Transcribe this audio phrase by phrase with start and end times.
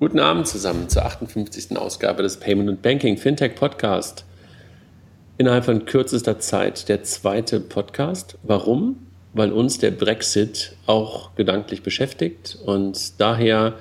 [0.00, 1.76] Guten Abend zusammen zur 58.
[1.76, 4.24] Ausgabe des Payment and Banking Fintech Podcast.
[5.36, 8.38] Innerhalb von kürzester Zeit der zweite Podcast.
[8.42, 8.96] Warum?
[9.34, 13.74] Weil uns der Brexit auch gedanklich beschäftigt und daher,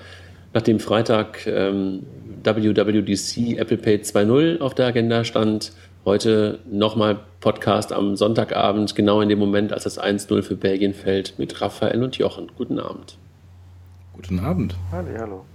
[0.53, 2.05] nachdem Freitag ähm,
[2.43, 5.71] WWDC Apple Pay 2.0 auf der Agenda stand,
[6.03, 11.39] heute nochmal Podcast am Sonntagabend, genau in dem Moment, als das 1-0 für Belgien fällt,
[11.39, 12.51] mit Raphael und Jochen.
[12.57, 13.17] Guten Abend.
[14.11, 14.75] Guten Abend.
[14.91, 15.45] Hallo, hallo.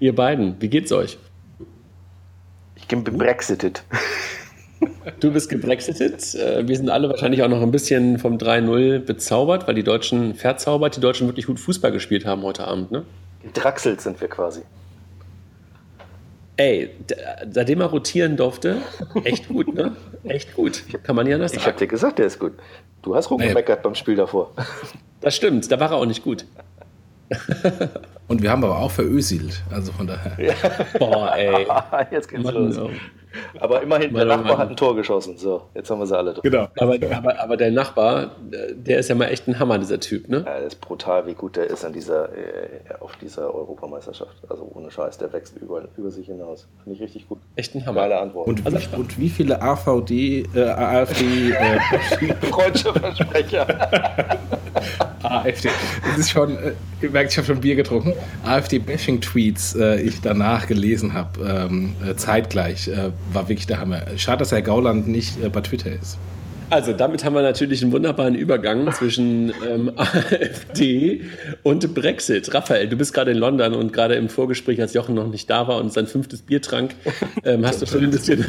[0.00, 1.18] Ihr beiden, wie geht's euch?
[2.76, 3.84] Ich bin gebrexitet.
[5.20, 6.34] Du bist gebrexitet.
[6.34, 10.34] Äh, wir sind alle wahrscheinlich auch noch ein bisschen vom 3-0 bezaubert, weil die Deutschen
[10.34, 13.04] verzaubert, die Deutschen wirklich gut Fußball gespielt haben heute Abend, ne?
[13.42, 14.62] Gedrachselt sind wir quasi.
[16.56, 16.90] Ey,
[17.50, 18.76] seitdem er rotieren durfte,
[19.24, 19.96] echt gut, ne?
[20.22, 20.82] Echt gut.
[21.02, 21.62] Kann man ja das sagen.
[21.62, 22.52] Ich hab dir gesagt, der ist gut.
[23.02, 24.52] Du hast rumgemeckert beim Spiel davor.
[25.20, 26.44] Das stimmt, da war er auch nicht gut.
[28.28, 30.36] Und wir haben aber auch veröselt, also von daher.
[30.38, 30.54] Ja.
[30.98, 31.66] Boah, ey.
[32.10, 32.78] Jetzt geht's Mann, los.
[32.78, 32.90] Oh.
[33.60, 34.58] Aber immerhin, Mann, der Nachbar Mann.
[34.58, 35.36] hat ein Tor geschossen.
[35.36, 36.42] So, jetzt haben wir sie alle drin.
[36.44, 36.68] Genau.
[36.78, 40.44] Aber, aber, aber der Nachbar, der ist ja mal echt ein Hammer, dieser Typ, ne?
[40.46, 44.36] Ja, das ist brutal, wie gut der ist an dieser, äh, auf dieser Europameisterschaft.
[44.48, 46.68] Also ohne Scheiß, der wächst über, über sich hinaus.
[46.82, 47.38] Finde ich richtig gut.
[47.56, 48.02] Echt ein Hammer.
[48.02, 48.46] Geile Antwort.
[48.46, 51.50] Und, also, wie, und wie viele AVD, äh, AfD...
[51.50, 51.80] Äh,
[52.50, 53.66] Freudsche Versprecher.
[55.24, 55.70] AfD.
[56.06, 58.12] Das ist schon, äh, ihr merkt, ich habe schon Bier getrunken.
[58.44, 64.02] AfD-Bashing-Tweets äh, ich danach gelesen habe, ähm, äh, zeitgleich, äh, war wirklich der Hammer.
[64.16, 66.18] Schade, dass Herr Gauland nicht äh, bei Twitter ist.
[66.70, 71.22] Also damit haben wir natürlich einen wunderbaren Übergang zwischen ähm, AfD
[71.62, 72.52] und Brexit.
[72.54, 75.68] Raphael, du bist gerade in London und gerade im Vorgespräch, als Jochen noch nicht da
[75.68, 76.94] war und sein fünftes Bier trank,
[77.44, 78.44] ähm, hast, du schon ein bisschen,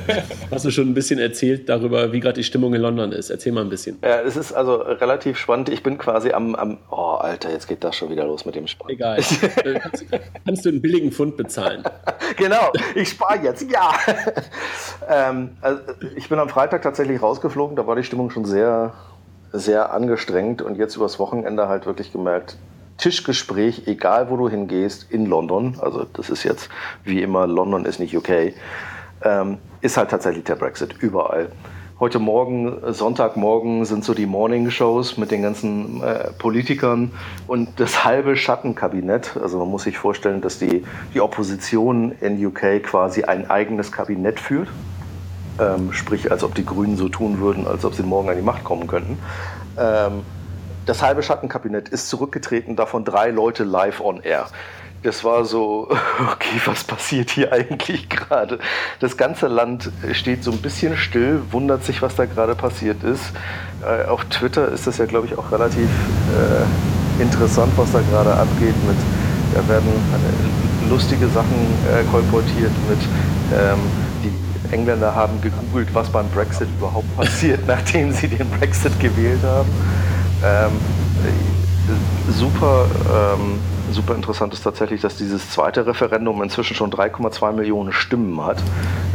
[0.50, 3.30] hast du schon ein bisschen erzählt darüber, wie gerade die Stimmung in London ist.
[3.30, 3.98] Erzähl mal ein bisschen.
[4.02, 5.68] Ja, es ist also relativ spannend.
[5.68, 8.66] Ich bin quasi am, am oh Alter, jetzt geht das schon wieder los mit dem
[8.66, 8.92] Sparen.
[8.92, 9.18] Egal.
[9.18, 10.04] Äh, kannst,
[10.44, 11.84] kannst, du einen billigen Pfund bezahlen?
[12.36, 13.92] genau, ich spare jetzt, ja.
[15.08, 15.82] ähm, also
[16.16, 18.92] ich bin am Freitag tatsächlich rausgefunden geflogen, da war die Stimmung schon sehr,
[19.52, 22.56] sehr angestrengt und jetzt übers Wochenende halt wirklich gemerkt,
[22.96, 26.68] Tischgespräch, egal wo du hingehst, in London, also das ist jetzt
[27.02, 28.54] wie immer, London ist nicht UK,
[29.24, 31.50] ähm, ist halt tatsächlich der Brexit überall.
[31.98, 37.10] Heute Morgen, Sonntagmorgen, sind so die Morning-Shows mit den ganzen äh, Politikern
[37.48, 39.36] und das halbe Schattenkabinett.
[39.42, 40.84] Also man muss sich vorstellen, dass die,
[41.14, 44.68] die Opposition in UK quasi ein eigenes Kabinett führt.
[45.60, 48.42] Ähm, sprich, als ob die Grünen so tun würden, als ob sie morgen an die
[48.42, 49.18] Macht kommen könnten.
[49.78, 50.22] Ähm,
[50.86, 54.46] das halbe Schattenkabinett ist zurückgetreten, davon drei Leute live on air.
[55.02, 55.88] Das war so,
[56.32, 58.58] okay, was passiert hier eigentlich gerade?
[59.00, 63.32] Das ganze Land steht so ein bisschen still, wundert sich, was da gerade passiert ist.
[63.82, 68.32] Äh, auf Twitter ist das ja, glaube ich, auch relativ äh, interessant, was da gerade
[68.34, 68.74] abgeht.
[68.86, 68.96] Mit,
[69.54, 72.98] da werden äh, lustige Sachen äh, kolportiert mit
[73.52, 73.78] ähm,
[74.72, 79.68] Engländer haben gegoogelt, was beim Brexit überhaupt passiert, nachdem sie den Brexit gewählt haben.
[80.44, 80.72] Ähm,
[82.30, 83.58] super, ähm,
[83.92, 88.62] super interessant ist tatsächlich, dass dieses zweite Referendum inzwischen schon 3,2 Millionen Stimmen hat.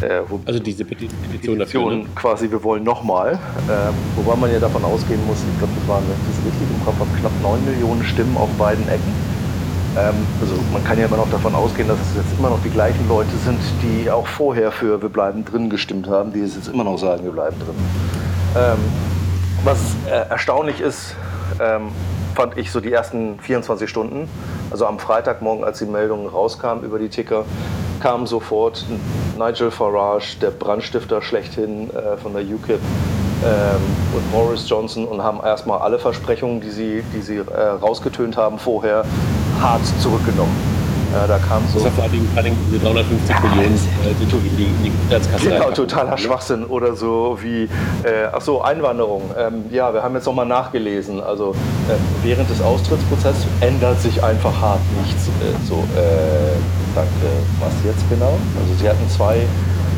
[0.02, 2.06] Äh, also diese Petition, Petition dafür, ne?
[2.16, 3.34] quasi, wir wollen nochmal.
[3.34, 6.68] Äh, wobei man ja davon ausgehen muss, ich glaube, das waren, wenn ich das richtig
[6.78, 9.35] im Kopf habe, knapp 9 Millionen Stimmen auf beiden Ecken.
[9.98, 12.70] Ähm, also man kann ja immer noch davon ausgehen, dass es jetzt immer noch die
[12.70, 16.68] gleichen Leute sind, die auch vorher für Wir bleiben drin gestimmt haben, die es jetzt
[16.68, 17.76] immer noch sagen, wir bleiben drin.
[18.58, 18.78] Ähm,
[19.64, 21.16] was äh, erstaunlich ist,
[21.60, 21.90] ähm,
[22.36, 24.28] fand ich so die ersten 24 Stunden.
[24.70, 27.46] Also am Freitagmorgen, als die Meldungen rauskamen über die Ticker,
[28.02, 28.86] kam sofort
[29.38, 32.80] Nigel Farage, der Brandstifter schlechthin äh, von der UKIP,
[33.44, 33.82] ähm,
[34.16, 38.60] und Boris Johnson und haben erstmal alle Versprechungen, die sie, die sie äh, rausgetönt haben
[38.60, 39.04] vorher,
[39.62, 40.76] hart zurückgenommen.
[41.14, 41.76] Ja, da kam so.
[41.76, 43.80] Das war vor allem, vor allem diese 350 ja, Millionen äh,
[44.20, 45.50] die, die, die Gesundheitskasse.
[45.50, 46.66] Genau, totaler Schwachsinn.
[46.66, 47.64] Oder so wie,
[48.04, 49.22] äh, ach so, Einwanderung.
[49.38, 51.22] Ähm, ja, wir haben jetzt nochmal nachgelesen.
[51.22, 51.52] Also
[51.88, 51.94] äh,
[52.24, 55.28] während des Austrittsprozesses ändert sich einfach hart nichts.
[55.28, 56.52] Äh, so, äh,
[56.94, 57.10] danke.
[57.60, 58.38] Was jetzt genau?
[58.60, 59.38] Also sie hatten zwei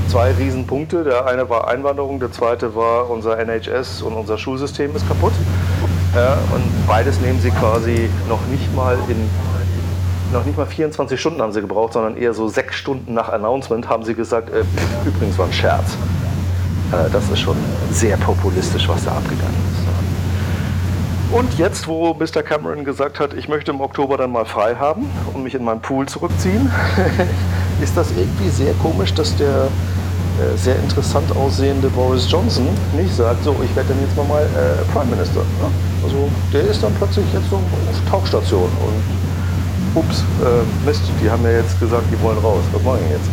[0.08, 1.04] zwei Riesenpunkte.
[1.04, 5.34] Der eine war Einwanderung, der zweite war unser NHS und unser Schulsystem ist kaputt.
[6.16, 9.30] Ja, und beides nehmen sie quasi noch nicht mal in
[10.34, 13.88] noch nicht mal 24 Stunden haben sie gebraucht, sondern eher so sechs Stunden nach Announcement
[13.88, 14.64] haben sie gesagt, äh,
[15.06, 15.94] übrigens war ein Scherz.
[16.92, 17.56] Äh, das ist schon
[17.92, 19.88] sehr populistisch, was da abgegangen ist.
[21.32, 22.42] Und jetzt, wo Mr.
[22.42, 25.82] Cameron gesagt hat, ich möchte im Oktober dann mal frei haben und mich in meinen
[25.82, 26.72] Pool zurückziehen,
[27.82, 29.68] ist das irgendwie sehr komisch, dass der
[30.56, 34.92] sehr interessant aussehende Boris Johnson nicht sagt, so, ich werde dann jetzt mal, mal äh,
[34.94, 35.40] Prime Minister.
[35.40, 35.70] Ne?
[36.04, 41.44] Also der ist dann plötzlich jetzt so auf Tauchstation und ups, äh, Mist, die haben
[41.44, 42.62] ja jetzt gesagt, die wollen raus.
[42.72, 43.30] Was machen wir jetzt?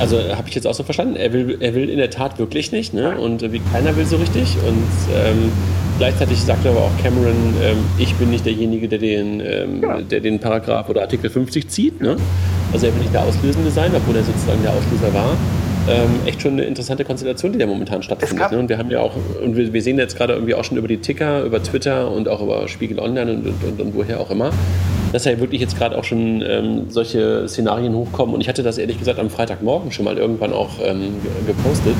[0.00, 2.72] Also habe ich jetzt auch so verstanden, er will, er will in der Tat wirklich
[2.72, 3.16] nicht ne?
[3.18, 5.52] und äh, wie keiner will so richtig und ähm,
[5.98, 10.00] gleichzeitig sagt aber auch Cameron, ähm, ich bin nicht derjenige, der den, ähm, ja.
[10.00, 12.00] der den Paragraph oder Artikel 50 zieht.
[12.00, 12.16] Ne?
[12.72, 15.36] Also er will nicht der Auslösende sein, obwohl er sozusagen der Auslöser war.
[15.88, 18.50] Ähm, echt schon eine interessante Konstellation, die da momentan stattfindet.
[18.50, 18.58] Ne?
[18.58, 19.12] Und wir haben ja auch,
[19.42, 22.28] und wir, wir, sehen jetzt gerade irgendwie auch schon über die Ticker, über Twitter und
[22.28, 24.50] auch über Spiegel Online und, und, und, und woher auch immer,
[25.12, 28.34] dass ja wirklich jetzt gerade auch schon ähm, solche Szenarien hochkommen.
[28.34, 31.14] Und ich hatte das ehrlich gesagt am Freitagmorgen schon mal irgendwann auch ähm,
[31.46, 31.96] gepostet.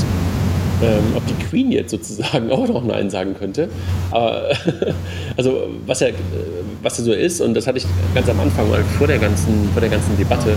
[0.82, 3.68] Ähm, ob die Queen jetzt sozusagen auch noch Nein sagen könnte.
[4.10, 4.48] Aber
[5.36, 6.08] also was ja,
[6.82, 9.68] was ja so ist, und das hatte ich ganz am Anfang mal vor der ganzen,
[9.72, 10.50] vor der ganzen Debatte,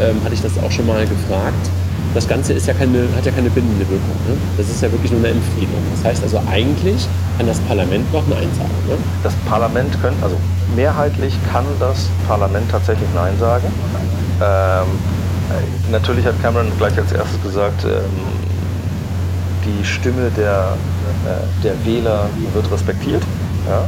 [0.00, 1.70] ähm, hatte ich das auch schon mal gefragt.
[2.14, 4.16] Das Ganze ist ja keine, hat ja keine bindende Wirkung.
[4.28, 4.36] Ne?
[4.56, 5.82] Das ist ja wirklich nur eine Empfehlung.
[5.96, 7.08] Das heißt also eigentlich
[7.38, 8.70] kann das Parlament noch Nein sagen.
[8.86, 8.96] Ne?
[9.24, 10.36] Das Parlament könnte, also
[10.76, 13.66] mehrheitlich kann das Parlament tatsächlich Nein sagen.
[14.40, 14.86] Ähm,
[15.90, 18.53] natürlich hat Cameron gleich als erstes gesagt, ähm,
[19.64, 20.76] die Stimme der,
[21.26, 23.22] äh, der Wähler wird respektiert.
[23.68, 23.84] Ja?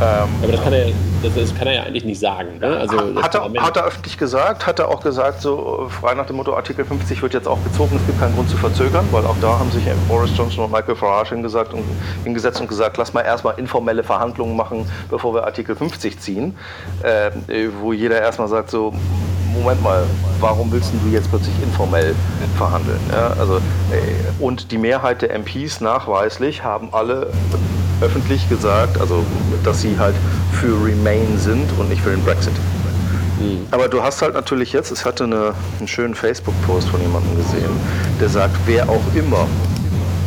[0.00, 0.86] Ähm, aber das kann, er,
[1.22, 2.58] das, das kann er ja eigentlich nicht sagen.
[2.58, 2.68] Ne?
[2.68, 6.36] Also hat, er, hat er öffentlich gesagt, hat er auch gesagt, so frei nach dem
[6.36, 9.36] Motto, Artikel 50 wird jetzt auch gezogen, es gibt keinen Grund zu verzögern, weil auch
[9.42, 11.84] da haben sich Boris Johnson und Michael Farage hingesagt und,
[12.24, 16.56] hingesetzt und gesagt, lass mal erstmal informelle Verhandlungen machen, bevor wir Artikel 50 ziehen.
[17.02, 17.30] Äh,
[17.80, 18.94] wo jeder erstmal sagt, so,
[19.52, 20.04] Moment mal,
[20.40, 22.14] warum willst du jetzt plötzlich informell
[22.56, 23.00] verhandeln?
[23.10, 27.28] Ja, also, äh, und die Mehrheit der MPs nachweislich haben alle
[28.00, 29.24] öffentlich gesagt, also
[29.64, 30.14] dass sie halt
[30.52, 32.54] für Remain sind und nicht für den Brexit.
[33.38, 33.66] Mhm.
[33.70, 37.70] Aber du hast halt natürlich jetzt, es hatte eine, einen schönen Facebook-Post von jemandem gesehen,
[38.20, 39.46] der sagt, wer auch immer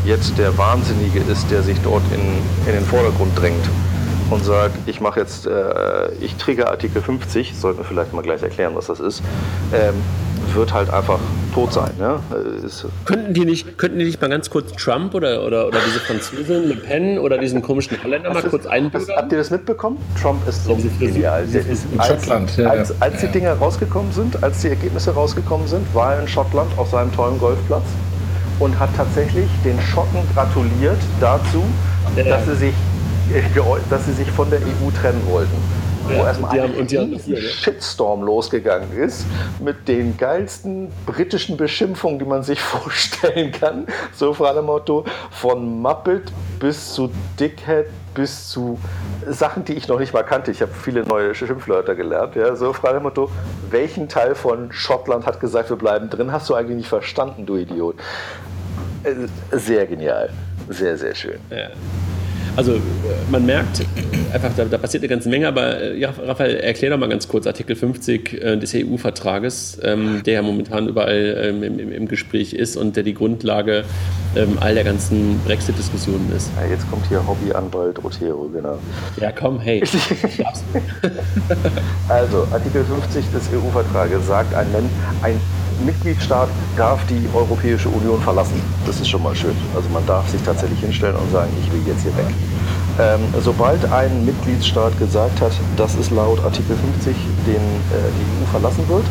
[0.06, 2.22] jetzt der Wahnsinnige ist, der sich dort in,
[2.68, 3.70] in den Vordergrund drängt
[4.34, 8.42] und sagt, ich mache jetzt, äh, ich trigger Artikel 50, sollten wir vielleicht mal gleich
[8.42, 9.22] erklären, was das ist,
[9.74, 9.94] ähm,
[10.56, 11.20] wird halt einfach
[11.54, 11.92] tot sein.
[12.00, 12.20] Ne?
[12.66, 16.00] Ist könnten, die nicht, könnten die nicht mal ganz kurz Trump oder, oder, oder diese
[16.00, 19.16] Französin Le Pen oder diesen komischen Holländer mal kurz einbürgern?
[19.16, 19.98] Habt ihr das mitbekommen?
[20.20, 21.46] Trump ist so ja, genial.
[21.48, 22.58] Der ist, in als, Schottland.
[22.58, 26.28] Ja, als, als die Dinge rausgekommen sind, als die Ergebnisse rausgekommen sind, war er in
[26.28, 27.86] Schottland auf seinem tollen Golfplatz
[28.60, 31.64] und hat tatsächlich den Schotten gratuliert dazu,
[32.16, 32.74] dass sie sich
[33.90, 35.58] dass sie sich von der EU trennen wollten
[36.06, 39.26] wo ja, erstmal ein haben, Shitstorm losgegangen ist
[39.60, 43.88] mit den geilsten britischen Beschimpfungen, die man sich vorstellen kann.
[44.14, 47.10] So vor allem Motto von Muppet bis zu
[47.40, 48.78] Dickhead bis zu
[49.28, 50.52] Sachen, die ich noch nicht mal kannte.
[50.52, 52.36] Ich habe viele neue Schimpfwörter gelernt.
[52.36, 53.32] Ja, so frei Motto,
[53.72, 56.32] welchen Teil von Schottland hat gesagt, wir bleiben drin?
[56.32, 57.96] Hast du eigentlich nicht verstanden, du Idiot?
[59.04, 59.16] Äh,
[59.52, 60.30] sehr genial.
[60.70, 61.40] Sehr, sehr schön.
[61.50, 61.70] Ja.
[62.56, 62.80] Also äh,
[63.32, 63.84] man merkt
[64.32, 67.28] einfach, da, da, passiert eine ganze Menge, aber äh, ja, Raphael, erklär doch mal ganz
[67.28, 72.54] kurz Artikel 50 äh, des EU-Vertrages, ähm, der ja momentan überall ähm, im, im, Gespräch
[72.54, 73.86] ist und der die Grundlage
[74.36, 76.52] ähm, all der ganzen Brexit-Diskussionen ist.
[76.60, 78.78] Ja, jetzt kommt hier Hobbyanwalt Otero, genau.
[79.20, 79.82] Ja, komm, hey.
[82.10, 84.68] also, Artikel 50 des EU-Vertrages sagt, ein,
[85.24, 85.40] ein
[85.86, 88.62] Mitgliedstaat darf die Europäische Union verlassen.
[88.86, 89.56] Das ist schon mal schön.
[89.76, 92.34] Also man darf sich tatsächlich hinstellen und sagen, ich will jetzt hier weg.
[93.00, 97.16] Ähm, sobald ein Mitgliedstaat gesagt hat, das ist laut Artikel 50,
[97.48, 99.06] den äh, die EU verlassen wird,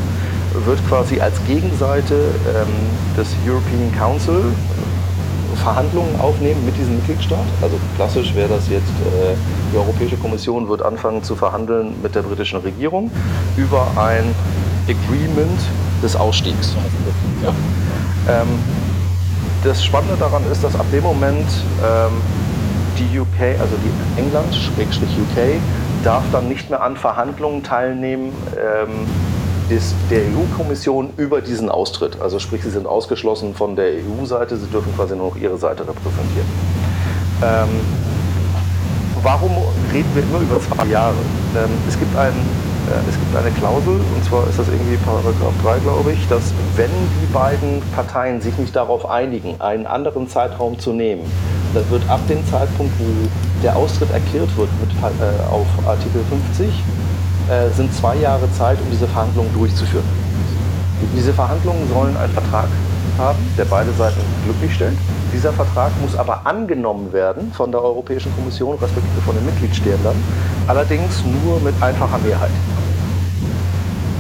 [0.67, 2.69] wird quasi als Gegenseite ähm,
[3.17, 4.53] des European Council
[5.57, 7.47] Verhandlungen aufnehmen mit diesem Mitgliedstaat.
[7.61, 9.35] Also klassisch wäre das jetzt, äh,
[9.73, 13.11] die Europäische Kommission wird anfangen zu verhandeln mit der britischen Regierung
[13.57, 14.35] über ein
[14.89, 15.61] Agreement
[16.03, 16.75] des Ausstiegs.
[17.43, 17.53] Ja.
[18.29, 18.49] Ähm,
[19.65, 21.49] das Spannende daran ist, dass ab dem Moment
[21.83, 22.21] ähm,
[22.99, 25.61] die UK, also die England, Schrägstrich UK,
[26.05, 29.07] darf dann nicht mehr an Verhandlungen teilnehmen ähm,
[29.71, 32.21] des, der EU-Kommission über diesen Austritt.
[32.21, 35.83] Also sprich, sie sind ausgeschlossen von der EU-Seite, sie dürfen quasi nur noch ihre Seite
[35.87, 36.47] repräsentieren.
[37.43, 37.69] Ähm,
[39.23, 39.53] warum
[39.93, 41.15] reden wir immer über zwei Jahre?
[41.57, 42.72] Ähm, es gibt einen
[43.09, 46.91] es gibt eine Klausel, und zwar ist das irgendwie Paragraph 3, glaube ich, dass wenn
[47.21, 51.23] die beiden Parteien sich nicht darauf einigen, einen anderen Zeitraum zu nehmen,
[51.75, 53.05] dann wird ab dem Zeitpunkt, wo
[53.63, 56.69] der Austritt erklärt wird mit, äh, auf Artikel 50,
[57.49, 60.22] äh, sind zwei Jahre Zeit, um diese Verhandlungen durchzuführen.
[61.17, 62.69] Diese Verhandlungen sollen einen Vertrag
[63.19, 64.97] haben, der beide Seiten glücklich stellt.
[65.33, 70.23] Dieser Vertrag muss aber angenommen werden von der Europäischen Kommission, respektive von den Mitgliedstaaten,
[70.67, 72.51] allerdings nur mit einfacher Mehrheit.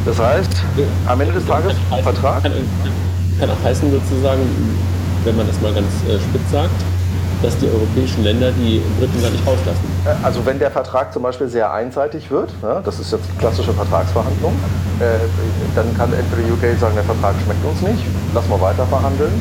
[0.04, 0.64] Das heißt,
[1.06, 2.42] am Ende des Tages Vertrag.
[2.42, 2.52] Kann,
[3.38, 4.40] kann, auch heißen sozusagen,
[5.24, 6.70] wenn man das mal ganz äh, spitz sagt,
[7.42, 9.82] dass die europäischen Länder die Briten gar nicht rauslassen.
[10.06, 13.72] Äh, also wenn der Vertrag zum Beispiel sehr einseitig wird, ja, das ist jetzt klassische
[13.72, 14.54] Vertragsverhandlung,
[15.00, 15.18] äh,
[15.74, 19.32] dann kann entweder UK sagen, der Vertrag schmeckt uns nicht, lass mal weiter verhandeln.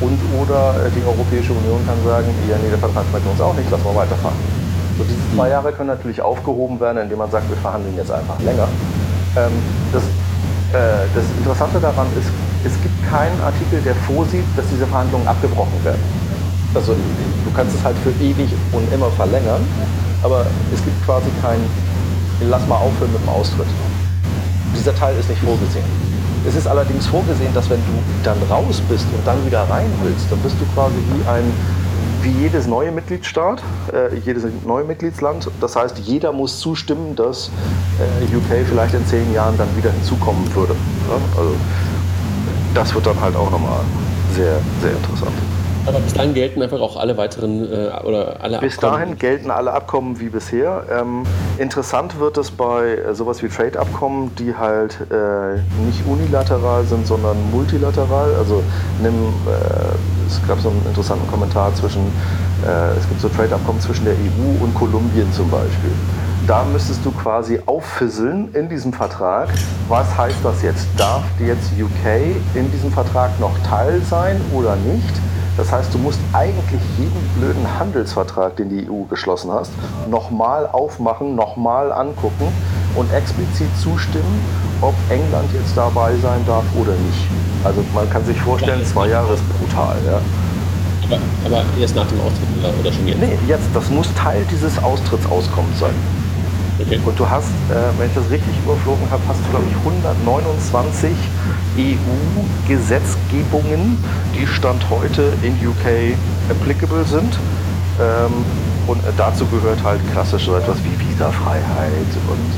[0.00, 3.54] Und oder äh, die Europäische Union kann sagen, ja, nee, der Vertrag schmeckt uns auch
[3.54, 4.60] nicht, lass mal weiter verhandeln.
[4.96, 5.52] So, diese zwei hm.
[5.52, 8.68] Jahre können natürlich aufgehoben werden, indem man sagt, wir verhandeln jetzt einfach länger.
[9.36, 9.52] Ähm,
[9.92, 10.02] das,
[10.72, 12.32] äh, das Interessante daran ist,
[12.64, 16.19] es gibt keinen Artikel, der vorsieht, dass diese Verhandlungen abgebrochen werden.
[16.74, 19.60] Also du kannst es halt für ewig und immer verlängern,
[20.22, 21.60] aber es gibt quasi kein,
[22.48, 23.66] lass mal aufhören mit dem Austritt.
[24.76, 25.84] Dieser Teil ist nicht vorgesehen.
[26.46, 30.30] Es ist allerdings vorgesehen, dass wenn du dann raus bist und dann wieder rein willst,
[30.30, 31.44] dann bist du quasi wie ein
[32.22, 33.62] wie jedes neue Mitgliedstaat,
[33.92, 35.50] äh, jedes neue Mitgliedsland.
[35.60, 37.50] Das heißt, jeder muss zustimmen, dass
[37.98, 40.74] äh, UK vielleicht in zehn Jahren dann wieder hinzukommen würde.
[41.08, 41.40] Ja?
[41.40, 41.54] Also,
[42.74, 43.80] das wird dann halt auch nochmal
[44.34, 45.32] sehr, sehr interessant.
[45.86, 49.00] Aber bis dahin gelten einfach auch alle weiteren äh, oder alle Bis Abkommen.
[49.00, 50.84] dahin gelten alle Abkommen wie bisher.
[50.90, 51.24] Ähm,
[51.58, 57.36] interessant wird es bei äh, sowas wie Trade-Abkommen, die halt äh, nicht unilateral sind, sondern
[57.50, 58.34] multilateral.
[58.36, 58.62] Also
[59.02, 62.02] nimm, äh, es gab so einen interessanten Kommentar zwischen,
[62.66, 65.92] äh, es gibt so Trade-Abkommen zwischen der EU und Kolumbien zum Beispiel
[66.46, 69.50] da müsstest du quasi auffisseln in diesem Vertrag.
[69.88, 70.84] Was heißt das jetzt?
[70.96, 75.29] Darf jetzt UK in diesem Vertrag noch Teil sein oder nicht?
[75.56, 79.72] Das heißt, du musst eigentlich jeden blöden Handelsvertrag, den die EU geschlossen hast,
[80.08, 82.48] nochmal aufmachen, nochmal angucken
[82.94, 84.40] und explizit zustimmen,
[84.80, 87.26] ob England jetzt dabei sein darf oder nicht.
[87.64, 89.96] Also man kann sich vorstellen, zwei Jahre ist brutal.
[90.06, 90.20] Ja.
[91.06, 92.48] Aber, aber erst nach dem Austritt
[92.80, 93.20] oder schon jetzt?
[93.20, 93.68] Nee, jetzt.
[93.74, 95.94] Das muss Teil dieses Austrittsauskommens sein.
[96.78, 96.98] Okay.
[97.04, 101.10] Und du hast, äh, wenn ich das richtig überflogen habe, hast du, glaube ich, 129
[101.76, 103.98] EU-Gesetzgebungen,
[104.34, 106.14] die Stand heute in UK
[106.48, 107.38] applicable sind.
[108.00, 108.44] Ähm,
[108.86, 112.50] und dazu gehört halt klassisch so etwas wie Visafreiheit und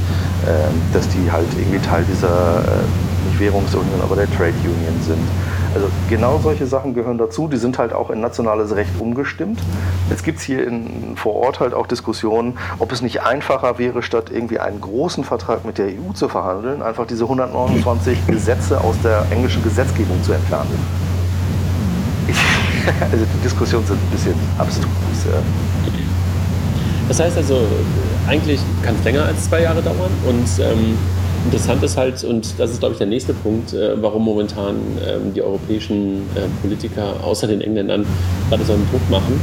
[0.48, 2.84] ähm, dass die halt irgendwie Teil dieser, äh,
[3.28, 5.28] nicht Währungsunion, aber der Trade Union sind.
[5.74, 7.48] Also genau solche Sachen gehören dazu.
[7.48, 9.58] Die sind halt auch in nationales Recht umgestimmt.
[10.10, 14.02] Jetzt gibt es hier in, vor Ort halt auch Diskussionen, ob es nicht einfacher wäre,
[14.02, 18.96] statt irgendwie einen großen Vertrag mit der EU zu verhandeln, einfach diese 129 Gesetze aus
[19.02, 20.78] der englischen Gesetzgebung zu entfernen.
[22.28, 22.36] Ich,
[23.00, 24.88] also die Diskussionen sind ein bisschen abstrus.
[27.08, 27.66] Das heißt also,
[28.28, 30.96] eigentlich kann es länger als zwei Jahre dauern und ähm,
[31.44, 35.34] Interessant ist halt, und das ist, glaube ich, der nächste Punkt, äh, warum momentan ähm,
[35.34, 38.06] die europäischen äh, Politiker außer den Engländern
[38.48, 39.40] gerade so einen Druck machen,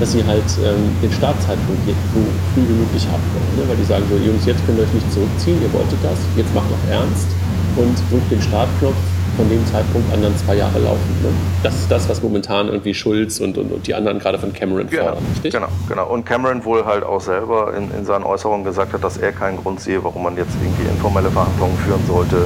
[0.00, 2.20] dass sie halt ähm, den Startzeitpunkt so
[2.54, 3.52] früh wie möglich haben wollen.
[3.60, 3.68] Ne?
[3.68, 6.54] Weil die sagen so, Jungs, jetzt könnt ihr euch nicht zurückziehen, ihr wolltet das, jetzt
[6.54, 7.28] macht noch ernst
[7.76, 8.96] und drückt den Startknopf
[9.36, 11.22] von dem Zeitpunkt an dann zwei Jahre laufen.
[11.22, 11.30] Ne?
[11.62, 14.88] Das ist das, was momentan irgendwie Schulz und, und, und die anderen gerade von Cameron
[14.88, 15.52] genau, fordern, richtig?
[15.52, 16.08] Genau, genau.
[16.08, 19.58] Und Cameron wohl halt auch selber in, in seinen Äußerungen gesagt hat, dass er keinen
[19.58, 22.36] Grund sehe, warum man jetzt irgendwie informelle Verhandlungen führen sollte,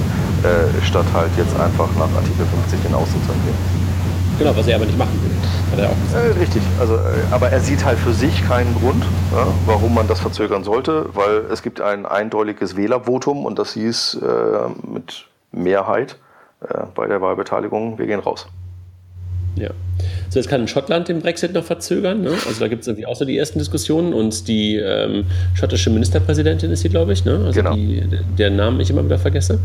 [0.43, 3.33] äh, statt halt jetzt einfach nach Artikel 50 den Austritt zu
[4.39, 5.31] Genau, was er aber nicht machen will.
[5.73, 6.37] Hat er auch gesagt.
[6.37, 6.99] Äh, richtig, also, äh,
[7.31, 9.03] aber er sieht halt für sich keinen Grund,
[9.35, 14.21] ja, warum man das verzögern sollte, weil es gibt ein eindeutiges Wählervotum und das hieß
[14.23, 16.19] äh, mit Mehrheit
[16.95, 18.49] bei der Wahlbeteiligung, wir gehen raus.
[19.57, 19.71] Ja.
[20.29, 22.23] So, jetzt kann Schottland den Brexit noch verzögern.
[22.23, 22.31] Ne?
[22.47, 25.25] Also da gibt es irgendwie auch so die ersten Diskussionen und die ähm,
[25.55, 27.41] schottische Ministerpräsidentin ist sie, glaube ich, ne?
[27.45, 27.75] also genau.
[27.75, 28.03] die,
[28.39, 29.61] deren Namen ich immer wieder vergesse,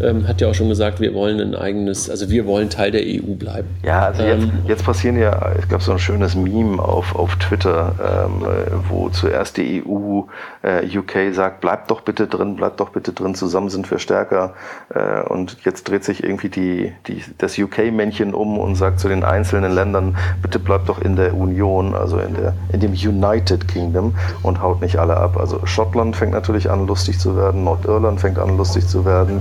[0.00, 3.02] ähm, hat ja auch schon gesagt, wir wollen ein eigenes, also wir wollen Teil der
[3.02, 3.68] EU bleiben.
[3.84, 7.36] Ja, also jetzt, ähm, jetzt passieren ja, es gab so ein schönes Meme auf, auf
[7.36, 8.46] Twitter, ähm,
[8.88, 10.22] wo zuerst die EU,
[10.62, 14.54] äh, UK sagt, bleibt doch bitte drin, bleibt doch bitte drin, zusammen sind wir stärker.
[14.94, 19.22] Äh, und jetzt dreht sich irgendwie die, die, das UK-Männchen um und sagt zu den
[19.22, 24.14] einzelnen Ländern, bitte bleibt doch in der Union, also in, der, in dem United Kingdom
[24.42, 25.36] und haut nicht alle ab.
[25.36, 29.40] Also Schottland fängt natürlich an, lustig zu werden, Nordirland fängt an, lustig zu werden.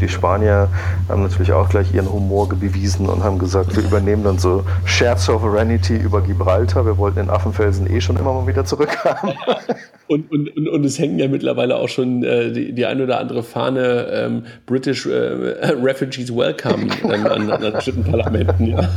[0.00, 0.68] Die Spanier
[1.08, 5.18] haben natürlich auch gleich ihren Humor bewiesen und haben gesagt, wir übernehmen dann so Shared
[5.18, 6.84] Sovereignty über Gibraltar.
[6.84, 9.32] Wir wollten in Affenfelsen eh schon immer mal wieder zurückhaben.
[10.08, 13.18] Und, und, und, und es hängen ja mittlerweile auch schon äh, die, die ein oder
[13.18, 15.10] andere Fahne ähm, British äh,
[15.82, 18.66] Refugees Welcome an, an, an bestimmten Parlamenten.
[18.66, 18.88] Ja.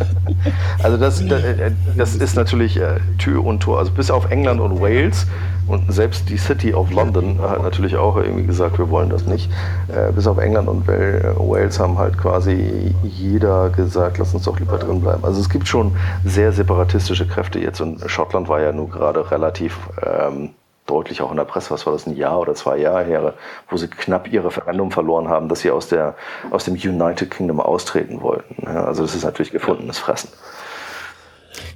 [0.84, 3.80] Also das, äh, das ist natürlich äh, Tür und Tor.
[3.80, 5.26] Also bis auf England und Wales
[5.68, 9.52] und selbst die City of London hat natürlich auch irgendwie gesagt, wir wollen das nicht.
[9.88, 14.78] Äh, bis auf England und Wales haben halt quasi jeder gesagt, lass uns doch lieber
[14.78, 15.24] drin bleiben.
[15.24, 19.78] Also es gibt schon sehr separatistische Kräfte jetzt und Schottland war ja nur gerade relativ
[20.04, 20.50] ähm,
[20.90, 23.34] deutlich auch in der Presse, was war das, ein Jahr oder zwei Jahre her,
[23.70, 26.16] wo sie knapp ihr Referendum verloren haben, dass sie aus, der,
[26.52, 28.64] aus dem United Kingdom austreten wollten.
[28.64, 30.30] Ja, also das ist natürlich gefundenes Fressen.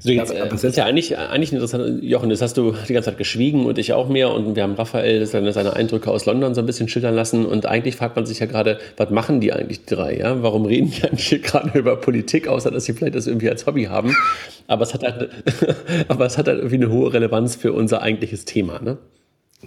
[0.03, 3.11] So, jetzt, äh, das ist ja eigentlich, eigentlich interessant, Jochen, das hast du die ganze
[3.11, 6.59] Zeit geschwiegen und ich auch mehr und wir haben Raphael seine, Eindrücke aus London so
[6.59, 9.85] ein bisschen schildern lassen und eigentlich fragt man sich ja gerade, was machen die eigentlich
[9.85, 10.43] die drei, ja?
[10.43, 13.65] Warum reden die eigentlich hier gerade über Politik, außer dass sie vielleicht das irgendwie als
[13.65, 14.13] Hobby haben?
[14.67, 15.29] Aber es hat halt,
[16.09, 18.97] aber es hat halt irgendwie eine hohe Relevanz für unser eigentliches Thema, ne?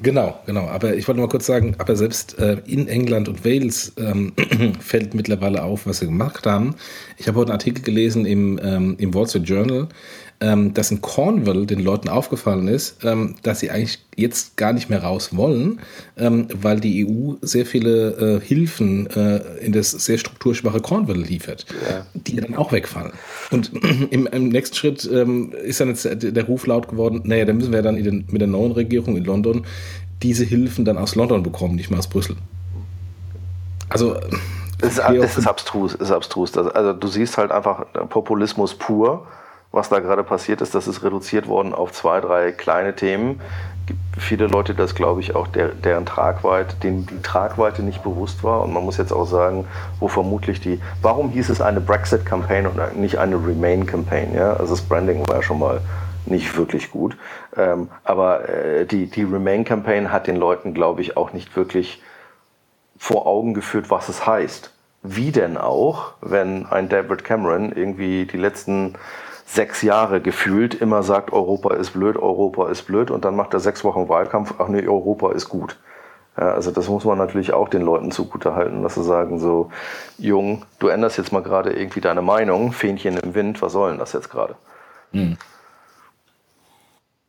[0.03, 0.67] Genau, genau.
[0.67, 4.35] Aber ich wollte mal kurz sagen, aber selbst äh, in England und Wales ähm,
[4.81, 6.75] fällt mittlerweile auf, was sie gemacht haben.
[7.17, 9.89] Ich habe heute einen Artikel gelesen im, ähm, im Wall Street Journal,
[10.41, 14.91] ähm, dass in Cornwall den Leuten aufgefallen ist, ähm, dass sie eigentlich jetzt gar nicht
[14.91, 15.81] mehr raus wollen,
[16.17, 21.67] ähm, weil die EU sehr viele äh, Hilfen äh, in das sehr strukturschwache Cornwall liefert,
[21.89, 22.07] ja.
[22.15, 23.13] die dann auch wegfallen.
[23.51, 23.73] Und
[24.11, 27.73] im, im nächsten Schritt ähm, ist dann jetzt der Ruf laut geworden, naja, dann müssen
[27.73, 29.65] wir dann den, mit der neuen Regierung in London
[30.23, 32.37] diese Hilfen dann aus London bekommen, nicht mal aus Brüssel.
[33.89, 34.17] Also
[34.83, 36.57] es ist, es ist abstrus, ist abstrus.
[36.57, 39.27] Also du siehst halt einfach Populismus pur
[39.77, 40.75] was da gerade passiert ist.
[40.75, 43.41] Das ist reduziert worden auf zwei, drei kleine Themen.
[43.87, 48.43] Gibt viele Leute, das glaube ich auch, der, deren Tragweite, denen die Tragweite nicht bewusst
[48.43, 48.63] war.
[48.63, 49.67] Und man muss jetzt auch sagen,
[50.01, 54.35] wo vermutlich die, warum hieß es eine Brexit-Campaign und nicht eine Remain-Campaign?
[54.35, 54.55] Ja?
[54.55, 55.81] Also das Branding war ja schon mal
[56.25, 57.17] nicht wirklich gut.
[57.57, 62.03] Ähm, aber äh, die, die Remain-Campaign hat den Leuten, glaube ich, auch nicht wirklich
[62.99, 64.73] vor Augen geführt, was es heißt.
[65.03, 68.95] Wie denn auch, wenn ein David Cameron irgendwie die letzten
[69.47, 73.61] sechs Jahre gefühlt immer sagt, Europa ist blöd, Europa ist blöd und dann macht er
[73.61, 75.79] sechs Wochen Wahlkampf, ach nee, Europa ist gut.
[76.37, 79.71] Ja, also das muss man natürlich auch den Leuten zugute halten, dass sie sagen so,
[80.19, 83.99] Jung, du änderst jetzt mal gerade irgendwie deine Meinung, Fähnchen im Wind, was soll denn
[83.99, 84.57] das jetzt gerade?
[85.13, 85.39] Hm.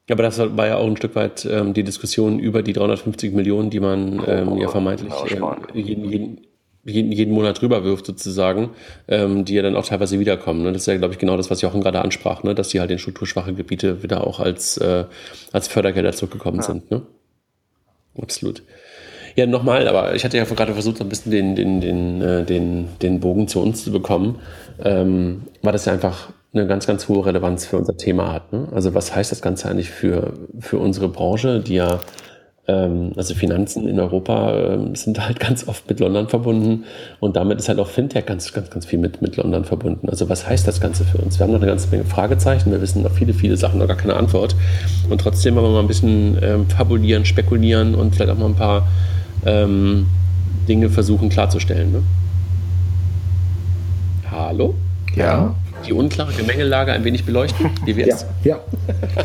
[0.10, 3.70] Aber das war ja auch ein Stück weit ähm, die Diskussion über die 350 Millionen,
[3.70, 5.40] die man ähm, ja vermeintlich äh,
[5.74, 6.47] jeden, jeden,
[6.88, 8.72] jeden, jeden Monat drüber wirft sozusagen,
[9.08, 10.64] ähm, die ja dann auch teilweise wiederkommen.
[10.64, 10.72] Ne?
[10.72, 12.56] Das ist ja, glaube ich, genau das, was Jochen gerade ansprach, ne?
[12.56, 15.06] dass die halt in strukturschwache Gebiete wieder auch als, äh,
[15.52, 16.64] als Fördergelder zurückgekommen ja.
[16.64, 16.90] sind.
[16.90, 17.02] Ne?
[18.20, 18.64] Absolut.
[19.36, 22.44] Ja, nochmal, aber ich hatte ja gerade versucht, so ein bisschen den, den, den, äh,
[22.44, 24.40] den, den Bogen zu uns zu bekommen,
[24.84, 28.52] ähm, weil das ja einfach eine ganz, ganz hohe Relevanz für unser Thema hat.
[28.52, 28.68] Ne?
[28.72, 32.00] Also was heißt das Ganze eigentlich für, für unsere Branche, die ja
[33.16, 36.84] also Finanzen in Europa ähm, sind halt ganz oft mit London verbunden
[37.22, 40.10] und damit ist halt auch Fintech ganz, ganz, ganz viel mit, mit London verbunden.
[40.10, 41.40] Also was heißt das Ganze für uns?
[41.40, 43.96] Wir haben noch eine ganze Menge Fragezeichen, wir wissen noch viele, viele Sachen, noch gar
[43.96, 44.56] keine Antwort.
[45.10, 48.56] Und trotzdem wollen wir mal ein bisschen ähm, fabulieren, spekulieren und vielleicht auch mal ein
[48.56, 48.88] paar
[49.46, 50.08] ähm,
[50.68, 51.94] Dinge versuchen klarzustellen.
[51.94, 52.04] Ne?
[54.30, 54.76] Hallo?
[55.16, 55.56] Ja.
[55.88, 57.70] Die unklare Gemengelage ein wenig beleuchten?
[57.86, 58.26] Wie wär's?
[58.44, 58.56] Ja.
[58.56, 58.60] ja.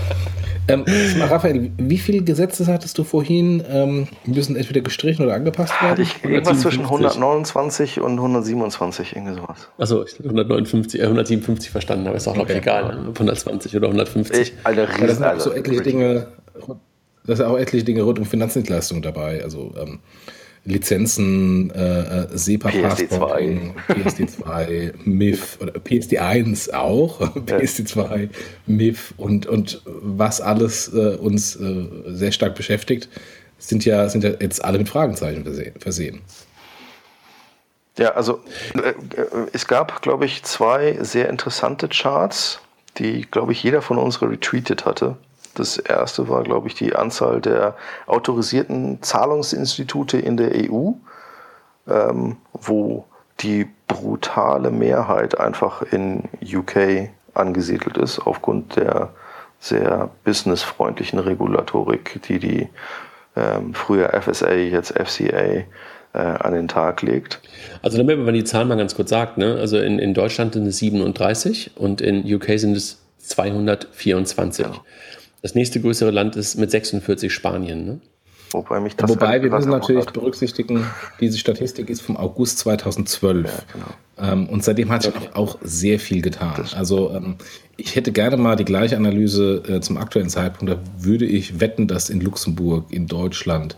[0.69, 0.85] Ähm,
[1.21, 3.63] Raphael, wie viele Gesetze hattest du vorhin?
[3.69, 6.03] Ähm, müssen entweder gestrichen oder angepasst werden?
[6.03, 9.69] Ich, irgendwas zwischen 129 und 127, irgendwie sowas.
[9.79, 12.99] Achso, ich habe 159, äh, 157 verstanden, aber ist auch, glaube ich, egal.
[13.09, 14.41] 120 oder 150.
[14.41, 16.29] Ich, Alter, Riesen, ja, das sind auch so etliche Dinge,
[17.27, 19.43] da sind auch etliche Dinge rund um Finanzdienstleistungen dabei.
[19.43, 20.01] Also ähm,
[20.65, 28.29] Lizenzen, äh, äh SEPA-Passporting, PSD2, MIF oder PSD1 auch, PSD2,
[28.67, 33.09] MIF und, und was alles äh, uns äh, sehr stark beschäftigt,
[33.59, 35.45] sind ja, sind ja jetzt alle mit Fragezeichen
[35.79, 36.21] versehen.
[37.99, 38.41] Ja, also
[38.75, 38.95] äh, äh,
[39.53, 42.61] es gab, glaube ich, zwei sehr interessante Charts,
[42.99, 45.17] die, glaube ich, jeder von uns retweetet hatte.
[45.55, 50.93] Das erste war, glaube ich, die Anzahl der autorisierten Zahlungsinstitute in der EU,
[51.89, 53.05] ähm, wo
[53.41, 59.11] die brutale Mehrheit einfach in UK angesiedelt ist, aufgrund der
[59.59, 62.69] sehr businessfreundlichen Regulatorik, die die
[63.37, 65.65] ähm, früher FSA, jetzt FCA äh,
[66.13, 67.41] an den Tag legt.
[67.81, 69.57] Also damit man die Zahlen mal ganz kurz sagt, ne?
[69.59, 74.67] also in, in Deutschland sind es 37 und in UK sind es 224.
[74.67, 74.73] Ja.
[75.43, 77.85] Das nächste größere Land ist mit 46 Spanien.
[77.85, 78.01] Ne?
[78.53, 80.13] Wobei, mich das Wobei wir müssen natürlich hat.
[80.13, 80.87] berücksichtigen,
[81.21, 83.47] diese Statistik ist vom August 2012.
[83.47, 84.33] Ja, genau.
[84.33, 85.29] ähm, und seitdem hat sich okay.
[85.35, 86.65] auch sehr viel getan.
[86.77, 87.37] Also ähm,
[87.77, 90.73] ich hätte gerne mal die gleiche Analyse äh, zum aktuellen Zeitpunkt.
[90.73, 93.77] Da würde ich wetten, dass in Luxemburg, in Deutschland,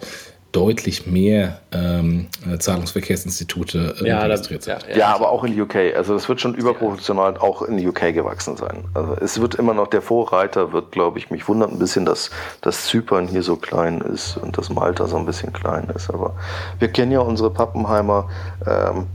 [0.55, 4.83] deutlich mehr ähm, äh, Zahlungsverkehrsinstitute äh, ja, registriert sind.
[4.83, 4.97] Ja, ja.
[4.97, 5.97] ja, aber auch in UK.
[5.97, 8.85] Also es wird schon überproportional auch in UK gewachsen sein.
[8.95, 12.31] Also es wird immer noch der Vorreiter, wird, glaube ich, mich wundert ein bisschen, dass,
[12.61, 16.09] dass Zypern hier so klein ist und dass Malta so ein bisschen klein ist.
[16.09, 16.37] Aber
[16.79, 18.29] wir kennen ja unsere Pappenheimer.
[18.67, 19.07] Ähm,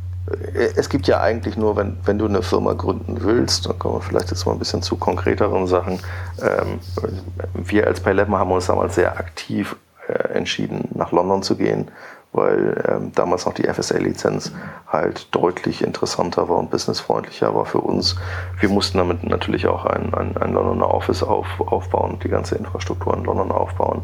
[0.75, 4.01] es gibt ja eigentlich nur, wenn, wenn du eine Firma gründen willst, dann kommen wir
[4.01, 5.99] vielleicht jetzt mal ein bisschen zu konkreteren Sachen.
[6.41, 6.79] Ähm,
[7.53, 11.89] wir als PayLab haben uns damals sehr aktiv äh, entschieden, nach London zu gehen,
[12.31, 14.51] weil ähm, damals noch die FSA-Lizenz
[14.87, 18.15] halt deutlich interessanter war und businessfreundlicher war für uns.
[18.59, 23.15] Wir mussten damit natürlich auch ein, ein, ein Londoner Office auf, aufbauen, die ganze Infrastruktur
[23.15, 24.03] in London aufbauen.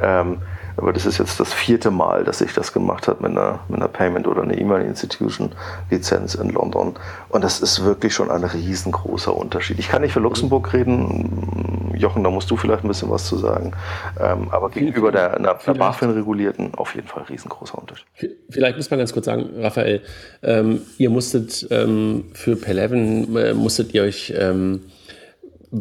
[0.00, 0.38] Ähm,
[0.76, 3.78] aber das ist jetzt das vierte Mal, dass ich das gemacht habe mit einer, mit
[3.78, 6.94] einer Payment- oder einer E-Mail-Institution-Lizenz in London.
[7.30, 9.78] Und das ist wirklich schon ein riesengroßer Unterschied.
[9.78, 11.94] Ich kann nicht für Luxemburg reden.
[11.96, 13.72] Jochen, da musst du vielleicht ein bisschen was zu sagen.
[14.20, 18.06] Ähm, aber gegenüber der, einer, einer BaFin-regulierten auf jeden Fall riesengroßer Unterschied.
[18.50, 20.02] Vielleicht muss man ganz kurz sagen, Raphael,
[20.42, 24.82] ähm, ihr musstet ähm, für P11 äh, musstet ihr euch ähm,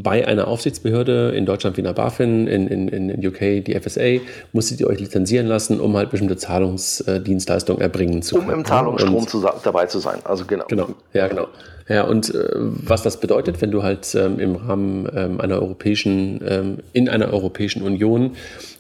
[0.04, 4.22] bei einer Aufsichtsbehörde in Deutschland wie einer BaFin, in, in, in UK die FSA,
[4.54, 8.50] musstet ihr euch lizenzieren lassen, um halt bestimmte Zahlungsdienstleistungen erbringen zu können.
[8.50, 10.66] Um im Zahlungsstrom zu, dabei zu sein, also genau.
[10.68, 11.48] Genau, ja genau.
[11.88, 16.44] Ja, und äh, was das bedeutet, wenn du halt ähm, im Rahmen ähm, einer europäischen,
[16.48, 18.32] ähm, in einer Europäischen Union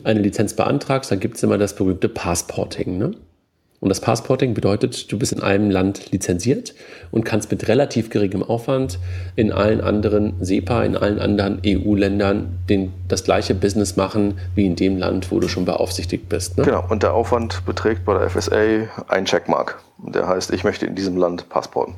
[0.03, 2.97] eine Lizenz beantragst, dann gibt es immer das berühmte Passporting.
[2.97, 3.11] Ne?
[3.79, 6.73] Und das Passporting bedeutet, du bist in einem Land lizenziert
[7.11, 8.99] und kannst mit relativ geringem Aufwand
[9.35, 12.57] in allen anderen SEPA, in allen anderen EU-Ländern
[13.07, 16.57] das gleiche Business machen wie in dem Land, wo du schon beaufsichtigt bist.
[16.57, 16.63] Ne?
[16.63, 19.79] Genau, und der Aufwand beträgt bei der FSA ein Checkmark.
[19.97, 21.95] Der heißt, ich möchte in diesem Land passporten.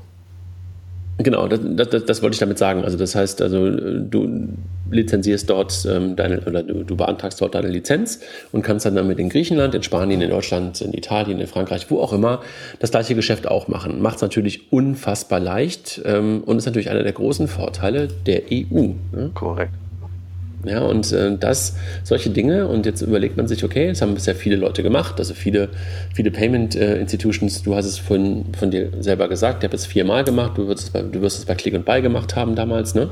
[1.19, 2.83] Genau, das, das, das, wollte ich damit sagen.
[2.83, 4.49] Also das heißt, also du
[4.91, 8.19] lizenzierst dort ähm, deine oder du, du, beantragst dort deine Lizenz
[8.51, 11.99] und kannst dann damit in Griechenland, in Spanien, in Deutschland, in Italien, in Frankreich, wo
[12.01, 12.41] auch immer,
[12.79, 13.99] das gleiche Geschäft auch machen.
[13.99, 18.89] Macht es natürlich unfassbar leicht ähm, und ist natürlich einer der großen Vorteile der EU.
[19.11, 19.31] Ne?
[19.33, 19.73] Korrekt.
[20.65, 24.33] Ja, und äh, das, solche Dinge, und jetzt überlegt man sich, okay, das haben bisher
[24.33, 25.69] viele Leute gemacht, also viele,
[26.15, 29.85] viele Payment äh, Institutions, du hast es von, von dir selber gesagt, ich habe es
[29.85, 32.55] viermal gemacht, du wirst es bei, du wirst es bei Click und Buy gemacht haben
[32.55, 33.09] damals, ne?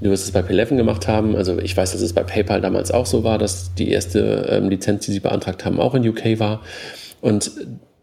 [0.00, 1.34] Du wirst es bei P11 gemacht haben.
[1.34, 4.68] Also ich weiß, dass es bei PayPal damals auch so war, dass die erste ähm,
[4.68, 6.62] Lizenz, die sie beantragt haben, auch in UK war.
[7.20, 7.50] Und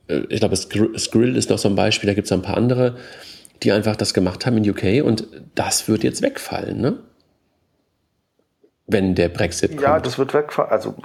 [0.10, 2.96] äh, ich glaube, Skrill ist noch so ein Beispiel, da gibt es ein paar andere,
[3.64, 6.98] die einfach das gemacht haben in UK und das wird jetzt wegfallen, ne?
[8.88, 9.82] Wenn der Brexit kommt?
[9.82, 10.72] Ja, das wird wegfallen.
[10.72, 10.96] Also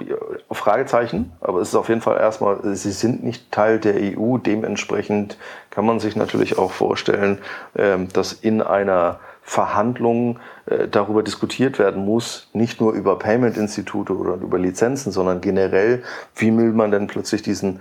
[0.51, 4.37] Fragezeichen, aber es ist auf jeden Fall erstmal, sie sind nicht Teil der EU.
[4.37, 5.37] Dementsprechend
[5.71, 7.39] kann man sich natürlich auch vorstellen,
[7.75, 14.35] ähm, dass in einer Verhandlung äh, darüber diskutiert werden muss, nicht nur über Payment-Institute oder
[14.35, 16.03] über Lizenzen, sondern generell,
[16.35, 17.79] wie will man denn plötzlich diesen,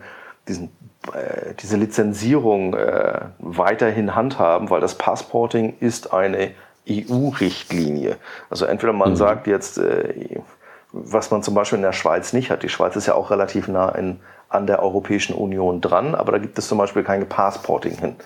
[0.48, 0.70] diesen
[1.14, 6.50] äh, diese Lizenzierung äh, weiterhin handhaben, weil das Passporting ist eine
[6.90, 8.16] EU-Richtlinie.
[8.48, 9.16] Also entweder man mhm.
[9.16, 10.40] sagt jetzt, äh,
[10.92, 12.62] was man zum Beispiel in der Schweiz nicht hat.
[12.62, 16.38] Die Schweiz ist ja auch relativ nah in, an der Europäischen Union dran, aber da
[16.38, 18.16] gibt es zum Beispiel kein Passporting hin.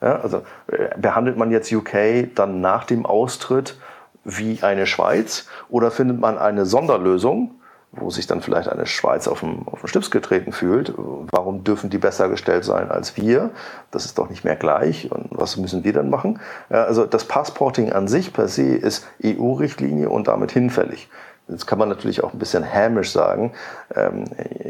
[0.00, 3.76] Ja, also äh, behandelt man jetzt UK dann nach dem Austritt
[4.24, 7.52] wie eine Schweiz oder findet man eine Sonderlösung,
[7.92, 10.94] wo sich dann vielleicht eine Schweiz auf den, auf den Stips getreten fühlt.
[10.96, 13.50] Warum dürfen die besser gestellt sein als wir?
[13.90, 15.12] Das ist doch nicht mehr gleich.
[15.12, 16.40] Und was müssen wir dann machen?
[16.70, 21.10] Also das Passporting an sich per se ist EU-Richtlinie und damit hinfällig.
[21.48, 23.52] Jetzt kann man natürlich auch ein bisschen hämisch sagen,
[23.96, 24.24] ähm,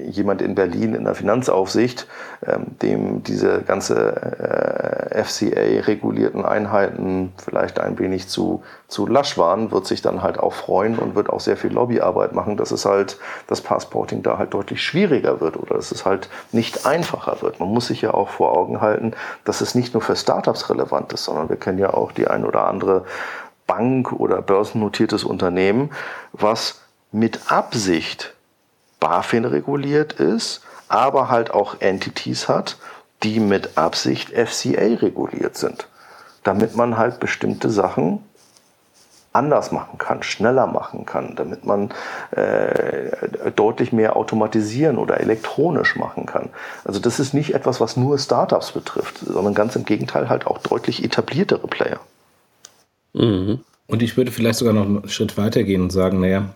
[0.09, 2.09] jemand in Berlin in der Finanzaufsicht,
[2.47, 9.87] ähm, dem diese ganze äh, FCA-regulierten Einheiten vielleicht ein wenig zu, zu lasch waren, wird
[9.87, 13.19] sich dann halt auch freuen und wird auch sehr viel Lobbyarbeit machen, dass es halt
[13.49, 17.61] das Passporting da halt deutlich schwieriger wird oder dass es halt nicht einfacher wird.
[17.61, 19.13] Man muss sich ja auch vor Augen halten,
[19.45, 22.47] dass es nicht nur für Startups relevant ist, sondern wir kennen ja auch die ein
[22.47, 23.05] oder andere
[23.67, 25.91] Bank oder börsennotiertes Unternehmen,
[26.33, 28.35] was mit Absicht
[29.01, 32.77] BaFin reguliert ist, aber halt auch Entities hat,
[33.23, 35.89] die mit Absicht FCA reguliert sind,
[36.45, 38.25] damit man halt bestimmte Sachen
[39.33, 41.91] anders machen kann, schneller machen kann, damit man
[42.33, 46.51] äh, deutlich mehr automatisieren oder elektronisch machen kann.
[46.85, 50.59] Also das ist nicht etwas, was nur Startups betrifft, sondern ganz im Gegenteil halt auch
[50.59, 52.01] deutlich etabliertere Player.
[53.15, 53.61] Mhm.
[53.87, 56.55] Und ich würde vielleicht sogar noch einen Schritt weiter gehen und sagen, naja,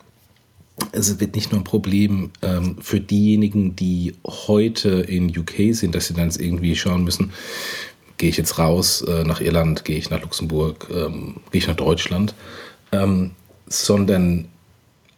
[0.92, 6.06] es wird nicht nur ein Problem ähm, für diejenigen, die heute in UK sind, dass
[6.06, 7.32] sie dann jetzt irgendwie schauen müssen,
[8.18, 11.76] gehe ich jetzt raus äh, nach Irland, gehe ich nach Luxemburg, ähm, gehe ich nach
[11.76, 12.34] Deutschland,
[12.92, 13.32] ähm,
[13.66, 14.48] sondern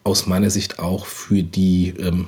[0.04, 2.26] aus meiner Sicht auch für die ähm,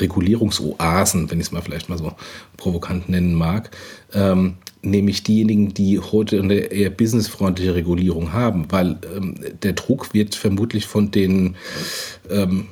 [0.00, 2.12] Regulierungsoasen, wenn ich es mal vielleicht mal so
[2.56, 3.70] provokant nennen mag,
[4.12, 10.34] ähm, nämlich diejenigen, die heute eine eher businessfreundliche Regulierung haben, weil ähm, der Druck wird
[10.34, 11.56] vermutlich von den
[12.30, 12.68] ähm,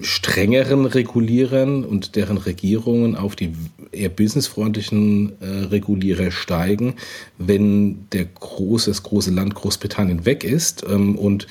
[0.00, 3.52] strengeren Regulierern und deren Regierungen auf die
[3.92, 6.94] eher businessfreundlichen äh, Regulierer steigen,
[7.38, 11.46] wenn der große, das große Land Großbritannien weg ist ähm, und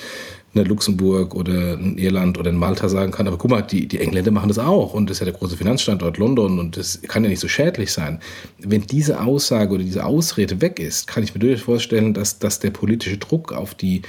[0.58, 4.00] in Luxemburg oder in Irland oder in Malta sagen kann, aber guck mal, die, die
[4.00, 7.24] Engländer machen das auch und das ist ja der große Finanzstandort London und das kann
[7.24, 8.20] ja nicht so schädlich sein.
[8.58, 12.60] Wenn diese Aussage oder diese Ausrede weg ist, kann ich mir durchaus vorstellen, dass, dass
[12.60, 14.02] der politische Druck auf die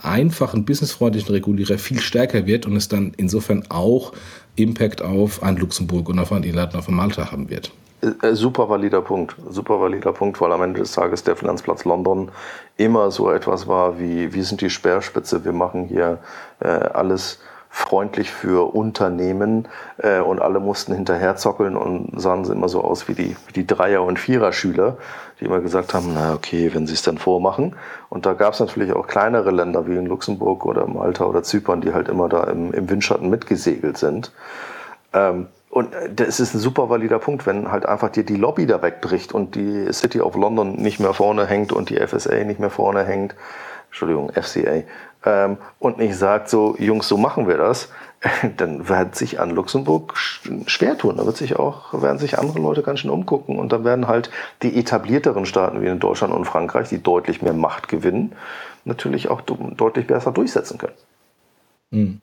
[0.00, 4.12] einfachen, businessfreundlichen Regulierer viel stärker wird und es dann insofern auch
[4.56, 7.72] Impact auf ein Luxemburg und auf ein Irland und auf ein Malta haben wird.
[8.04, 11.84] Äh, äh, super valider Punkt, super valider Punkt, weil am Ende des Tages der Finanzplatz
[11.84, 12.30] London
[12.76, 16.18] immer so etwas war wie, wir sind die Speerspitze, wir machen hier
[16.60, 17.38] äh, alles
[17.74, 19.66] freundlich für Unternehmen
[19.98, 23.66] äh, und alle mussten hinterher zockeln und sahen immer so aus wie die, wie die
[23.66, 24.96] Dreier- und Vierer-Schüler,
[25.40, 27.74] die immer gesagt haben, na okay, wenn sie es dann vormachen.
[28.10, 31.80] Und da gab es natürlich auch kleinere Länder wie in Luxemburg oder Malta oder Zypern,
[31.80, 34.30] die halt immer da im, im Windschatten mitgesegelt sind.
[35.12, 38.64] Ähm, und äh, das ist ein super valider Punkt, wenn halt einfach dir die Lobby
[38.64, 42.60] da wegbricht und die City of London nicht mehr vorne hängt und die FSA nicht
[42.60, 43.34] mehr vorne hängt,
[43.88, 44.84] Entschuldigung, FCA,
[45.26, 47.88] ähm, und nicht sagt so, Jungs, so machen wir das,
[48.56, 51.16] dann wird sich an Luxemburg schwer tun.
[51.16, 54.30] Da wird sich auch, werden sich andere Leute ganz schön umgucken und dann werden halt
[54.62, 58.36] die etablierteren Staaten wie in Deutschland und Frankreich, die deutlich mehr Macht gewinnen,
[58.84, 60.94] natürlich auch deutlich besser durchsetzen können.
[61.90, 62.20] Mhm.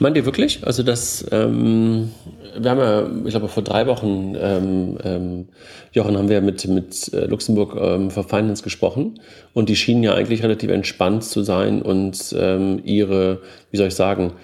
[0.00, 0.64] Meint ihr wirklich?
[0.64, 2.12] Also das, ähm,
[2.56, 5.48] wir haben ja, ich glaube vor drei Wochen, ähm, ähm,
[5.92, 9.20] Jochen, haben wir mit, mit äh, Luxemburg ähm, for Finance gesprochen
[9.54, 13.94] und die schienen ja eigentlich relativ entspannt zu sein und ähm, ihre, wie soll ich
[13.96, 14.34] sagen,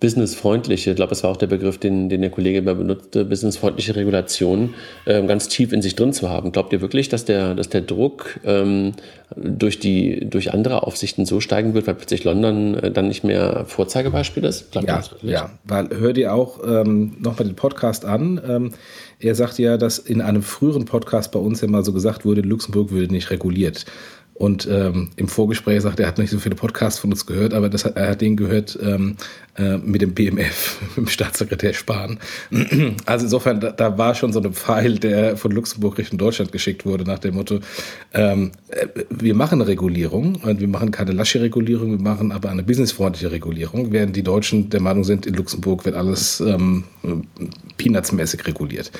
[0.00, 4.74] businessfreundliche, ich glaube, das war auch der Begriff, den, den der Kollege benutzte, businessfreundliche Regulation
[5.06, 6.52] ähm, ganz tief in sich drin zu haben.
[6.52, 8.92] Glaubt ihr wirklich, dass der, dass der Druck ähm,
[9.36, 13.64] durch, die, durch andere Aufsichten so steigen wird, weil plötzlich London äh, dann nicht mehr
[13.66, 14.72] Vorzeigebeispiel ist?
[14.72, 18.40] Glaubt ja, ja, weil hör dir auch ähm, nochmal den Podcast an.
[18.48, 18.72] Ähm,
[19.20, 22.40] er sagt ja, dass in einem früheren Podcast bei uns ja mal so gesagt wurde,
[22.40, 23.84] Luxemburg würde nicht reguliert.
[24.40, 27.52] Und ähm, im Vorgespräch sagt er, er hat nicht so viele Podcasts von uns gehört,
[27.52, 29.18] aber das, er hat den gehört ähm,
[29.56, 32.18] äh, mit dem BMF, mit dem Staatssekretär Spahn.
[33.06, 36.86] Also insofern, da, da, war schon so ein Pfeil, der von Luxemburg Richtung Deutschland geschickt
[36.86, 37.60] wurde, nach dem Motto,
[38.12, 42.50] ähm, äh, wir machen eine Regulierung und wir machen keine lasche Regulierung, wir machen aber
[42.50, 46.84] eine businessfreundliche Regulierung, während die Deutschen der Meinung sind, in Luxemburg wird alles ähm,
[47.76, 48.90] peanutsmäßig reguliert.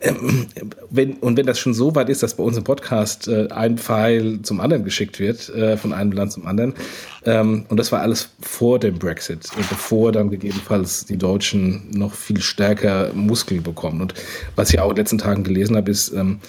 [0.00, 0.46] Ähm,
[0.90, 3.78] wenn, und wenn das schon so weit ist, dass bei uns im Podcast äh, ein
[3.78, 6.74] Pfeil zum anderen geschickt wird, äh, von einem Land zum anderen,
[7.24, 12.14] ähm, und das war alles vor dem Brexit und bevor dann gegebenenfalls die Deutschen noch
[12.14, 14.00] viel stärker Muskel bekommen.
[14.00, 14.14] Und
[14.56, 16.40] was ich auch in den letzten Tagen gelesen habe, ist, ähm,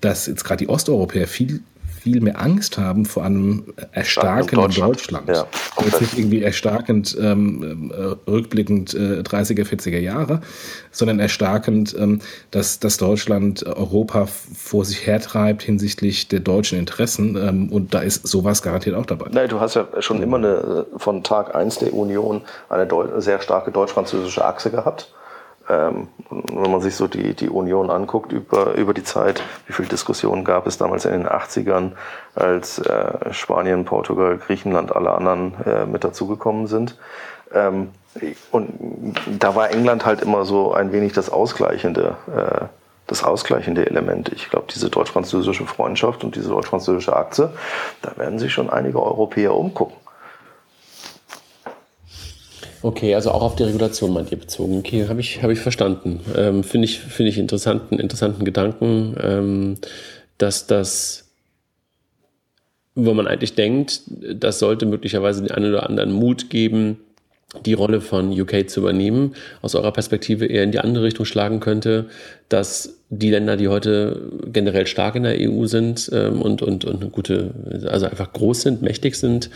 [0.00, 1.60] dass jetzt gerade die Osteuropäer viel
[2.02, 5.28] viel mehr Angst haben vor einem erstarkenden Deutschland.
[5.28, 5.28] Deutschland.
[5.28, 5.46] Ja,
[5.84, 10.40] Jetzt nicht irgendwie erstarkend ähm, äh, rückblickend äh, 30er, 40er Jahre,
[10.90, 17.36] sondern erstarkend, ähm, dass, dass Deutschland Europa vor sich hertreibt hinsichtlich der deutschen Interessen.
[17.36, 19.26] Ähm, und da ist sowas garantiert auch dabei.
[19.30, 22.88] Nein, du hast ja schon immer eine, von Tag 1 der Union eine
[23.20, 25.08] sehr starke deutsch-französische Achse gehabt.
[25.68, 29.88] Ähm, wenn man sich so die, die Union anguckt über, über die Zeit, wie viele
[29.88, 31.92] Diskussionen gab es damals in den 80ern,
[32.34, 36.98] als äh, Spanien, Portugal, Griechenland, alle anderen äh, mit dazugekommen sind.
[37.54, 37.90] Ähm,
[38.50, 42.64] und da war England halt immer so ein wenig das ausgleichende, äh,
[43.06, 44.30] das ausgleichende Element.
[44.30, 47.50] Ich glaube, diese deutsch-französische Freundschaft und diese deutsch-französische Aktie,
[48.02, 49.96] da werden sich schon einige Europäer umgucken.
[52.82, 54.78] Okay, also auch auf die Regulation meint ihr bezogen.
[54.78, 56.20] Okay, habe ich, hab ich verstanden.
[56.36, 59.74] Ähm, Finde ich, find ich interessanten, interessanten Gedanken, ähm,
[60.38, 61.30] dass das,
[62.96, 66.98] wo man eigentlich denkt, das sollte möglicherweise den einen oder anderen Mut geben,
[67.66, 71.60] die Rolle von UK zu übernehmen, aus eurer Perspektive eher in die andere Richtung schlagen
[71.60, 72.06] könnte,
[72.48, 77.02] dass die Länder, die heute generell stark in der EU sind ähm, und, und, und
[77.02, 77.50] eine gute,
[77.86, 79.50] also einfach groß sind, mächtig sind,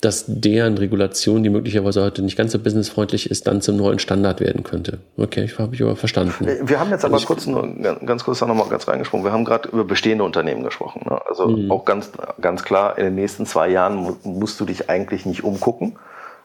[0.00, 4.40] dass deren Regulation, die möglicherweise heute nicht ganz so businessfreundlich ist, dann zum neuen Standard
[4.40, 4.98] werden könnte.
[5.16, 6.46] Okay, ich habe ich aber verstanden.
[6.62, 7.68] Wir haben jetzt aber also kurz nur,
[8.06, 9.24] ganz kurz noch mal ganz reingesprochen.
[9.24, 11.02] Wir haben gerade über bestehende Unternehmen gesprochen.
[11.04, 11.20] Ne?
[11.26, 11.70] Also mhm.
[11.70, 12.10] auch ganz,
[12.40, 15.98] ganz klar, in den nächsten zwei Jahren musst du dich eigentlich nicht umgucken.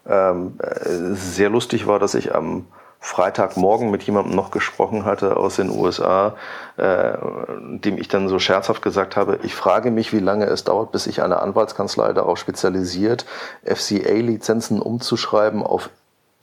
[0.07, 2.65] Ähm, äh, sehr lustig war, dass ich am
[3.05, 6.35] Freitagmorgen mit jemandem noch gesprochen hatte aus den USA,
[6.75, 7.13] äh,
[7.59, 11.03] dem ich dann so scherzhaft gesagt habe, ich frage mich, wie lange es dauert, bis
[11.03, 13.27] sich eine Anwaltskanzlei darauf spezialisiert,
[13.63, 15.91] FCA-Lizenzen umzuschreiben auf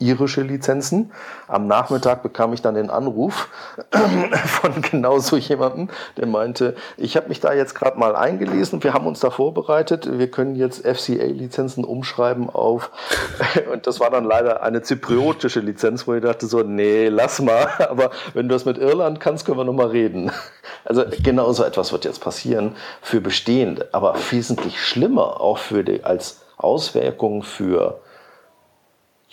[0.02, 1.12] irische Lizenzen.
[1.48, 3.48] Am Nachmittag bekam ich dann den Anruf
[4.46, 8.94] von genau so jemandem, der meinte, ich habe mich da jetzt gerade mal eingelesen, wir
[8.94, 12.90] haben uns da vorbereitet, wir können jetzt FCA-Lizenzen umschreiben auf,
[13.72, 17.68] und das war dann leider eine zypriotische Lizenz, wo ich dachte so, nee, lass mal,
[17.88, 20.30] aber wenn du das mit Irland kannst, können wir nochmal reden.
[20.84, 26.02] Also genau so etwas wird jetzt passieren für Bestehende, aber wesentlich schlimmer auch für die,
[26.02, 28.00] als Auswirkungen für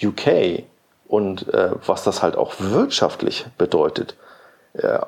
[0.02, 0.64] UK
[1.08, 4.16] und äh, was das halt auch wirtschaftlich bedeutet.
[4.74, 5.00] Äh,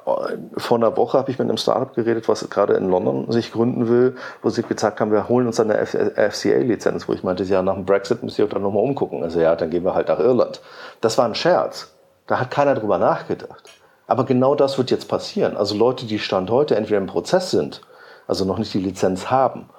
[0.57, 3.87] vor einer Woche habe ich mit einem Startup geredet, was gerade in London sich gründen
[3.87, 7.75] will, wo sie gesagt haben, wir holen uns eine FCA-Lizenz, wo ich meinte, ja, nach
[7.75, 9.23] dem Brexit müsst ihr euch dann nochmal umgucken.
[9.23, 10.61] Also ja, dann gehen wir halt nach Irland.
[10.99, 11.93] Das war ein Scherz.
[12.27, 13.69] Da hat keiner drüber nachgedacht.
[14.07, 15.55] Aber genau das wird jetzt passieren.
[15.55, 17.81] Also Leute, die Stand heute entweder im Prozess sind,
[18.27, 19.69] also noch nicht die Lizenz haben,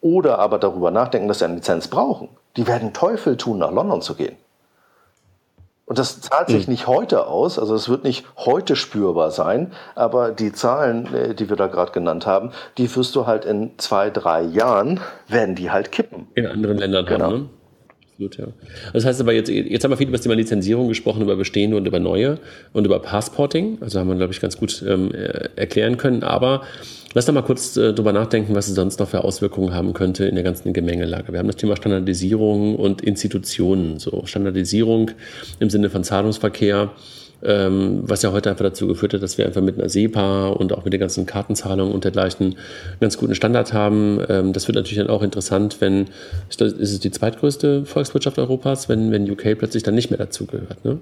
[0.00, 4.02] oder aber darüber nachdenken, dass sie eine Lizenz brauchen, die werden Teufel tun, nach London
[4.02, 4.36] zu gehen.
[5.90, 6.74] Und das zahlt sich mhm.
[6.74, 11.48] nicht heute aus, also es wird nicht heute spürbar sein, aber die Zahlen, äh, die
[11.48, 15.72] wir da gerade genannt haben, die wirst du halt in zwei, drei Jahren, werden die
[15.72, 16.28] halt kippen.
[16.36, 17.24] In anderen Ländern genau.
[17.24, 17.48] haben, ne?
[18.20, 18.48] Absolut, ja.
[18.92, 21.78] Das heißt aber, jetzt, jetzt haben wir viel über das Thema Lizenzierung gesprochen, über bestehende
[21.78, 22.38] und über neue
[22.74, 23.78] und über Passporting.
[23.80, 25.10] Also haben wir, glaube ich, ganz gut ähm,
[25.56, 26.22] erklären können.
[26.22, 26.62] Aber
[27.14, 30.26] lass doch mal kurz äh, drüber nachdenken, was es sonst noch für Auswirkungen haben könnte
[30.26, 31.32] in der ganzen Gemengelage.
[31.32, 33.98] Wir haben das Thema Standardisierung und Institutionen.
[33.98, 35.12] So Standardisierung
[35.58, 36.90] im Sinne von Zahlungsverkehr
[37.42, 40.72] ähm, was ja heute einfach dazu geführt hat, dass wir einfach mit einer SEPA und
[40.72, 44.20] auch mit den ganzen Kartenzahlungen und dergleichen einen ganz guten Standard haben.
[44.28, 46.06] Ähm, das wird natürlich dann auch interessant, wenn,
[46.48, 50.98] ist es die zweitgrößte Volkswirtschaft Europas, wenn, wenn UK plötzlich dann nicht mehr dazugehört, ne?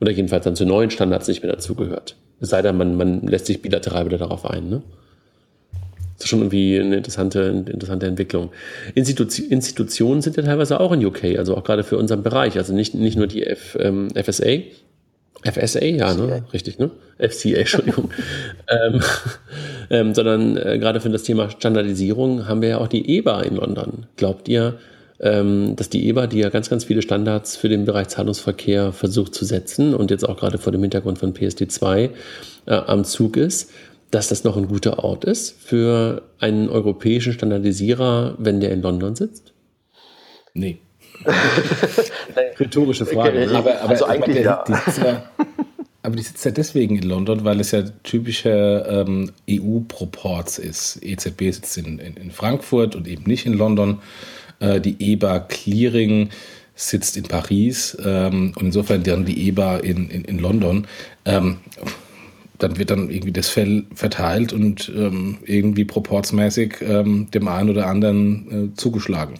[0.00, 2.14] Oder jedenfalls dann zu neuen Standards nicht mehr dazugehört.
[2.40, 4.82] Es sei denn, man, man lässt sich bilateral wieder darauf ein, ne?
[6.18, 8.50] Das ist schon irgendwie eine interessante, interessante Entwicklung.
[8.96, 12.56] Institu Institutionen sind ja teilweise auch in UK, also auch gerade für unseren Bereich.
[12.56, 14.62] Also nicht, nicht nur die F, ähm, FSA,
[15.44, 16.44] FSA, ja, ne?
[16.52, 16.90] Richtig, ne?
[17.18, 18.10] FCA, Entschuldigung.
[18.68, 19.02] ähm,
[19.90, 23.56] ähm, sondern äh, gerade für das Thema Standardisierung haben wir ja auch die EBA in
[23.56, 24.06] London.
[24.16, 24.78] Glaubt ihr,
[25.20, 29.34] ähm, dass die EBA, die ja ganz, ganz viele Standards für den Bereich Zahlungsverkehr versucht
[29.34, 32.10] zu setzen und jetzt auch gerade vor dem Hintergrund von PSD2
[32.66, 33.70] äh, am Zug ist,
[34.10, 39.16] dass das noch ein guter Ort ist für einen europäischen Standardisierer, wenn der in London
[39.16, 39.52] sitzt?
[40.54, 40.78] Nee.
[42.60, 43.46] Rhetorische Frage.
[43.46, 43.56] Ne?
[43.56, 44.64] Aber, aber, also eigentlich der, ja.
[44.66, 45.22] Die sitzt ja.
[46.02, 51.00] Aber die sitzt ja deswegen in London, weil es ja typische ähm, EU-Proports ist.
[51.02, 53.98] EZB sitzt in, in, in, Frankfurt und eben nicht in London.
[54.60, 56.30] Äh, die EBA Clearing
[56.76, 60.86] sitzt in Paris ähm, und insofern dann die EBA in, in, in London.
[61.24, 61.58] Ähm,
[62.58, 67.86] dann wird dann irgendwie das Fell verteilt und ähm, irgendwie proportsmäßig ähm, dem einen oder
[67.86, 69.34] anderen äh, zugeschlagen.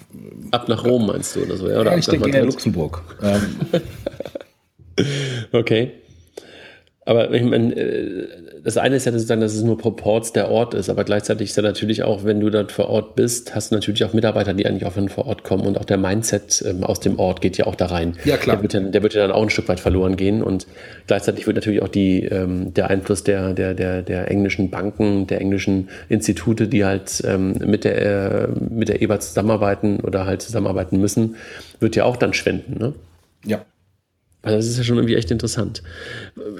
[0.52, 1.68] Ab nach Rom meinst du oder so?
[1.68, 3.02] Ja, oder ja ich denke eher Luxemburg.
[3.22, 3.56] Ähm.
[5.52, 5.92] okay.
[7.08, 8.28] Aber ich meine, äh,
[8.62, 11.56] das eine ist ja sozusagen, dass es nur Proports der Ort ist, aber gleichzeitig ist
[11.56, 14.66] ja natürlich auch, wenn du dort vor Ort bist, hast du natürlich auch Mitarbeiter, die
[14.66, 17.56] eigentlich auch von vor Ort kommen und auch der Mindset ähm, aus dem Ort geht
[17.56, 18.18] ja auch da rein.
[18.26, 18.56] Ja, klar.
[18.56, 20.66] Der wird ja, der wird ja dann auch ein Stück weit verloren gehen und
[21.06, 25.40] gleichzeitig wird natürlich auch die, ähm, der Einfluss der, der, der, der englischen Banken, der
[25.40, 31.00] englischen Institute, die halt ähm, mit der, äh, mit der EBA zusammenarbeiten oder halt zusammenarbeiten
[31.00, 31.36] müssen,
[31.80, 32.92] wird ja auch dann schwenden, ne?
[33.46, 33.64] Ja.
[34.42, 35.82] Also das ist ja schon irgendwie echt interessant.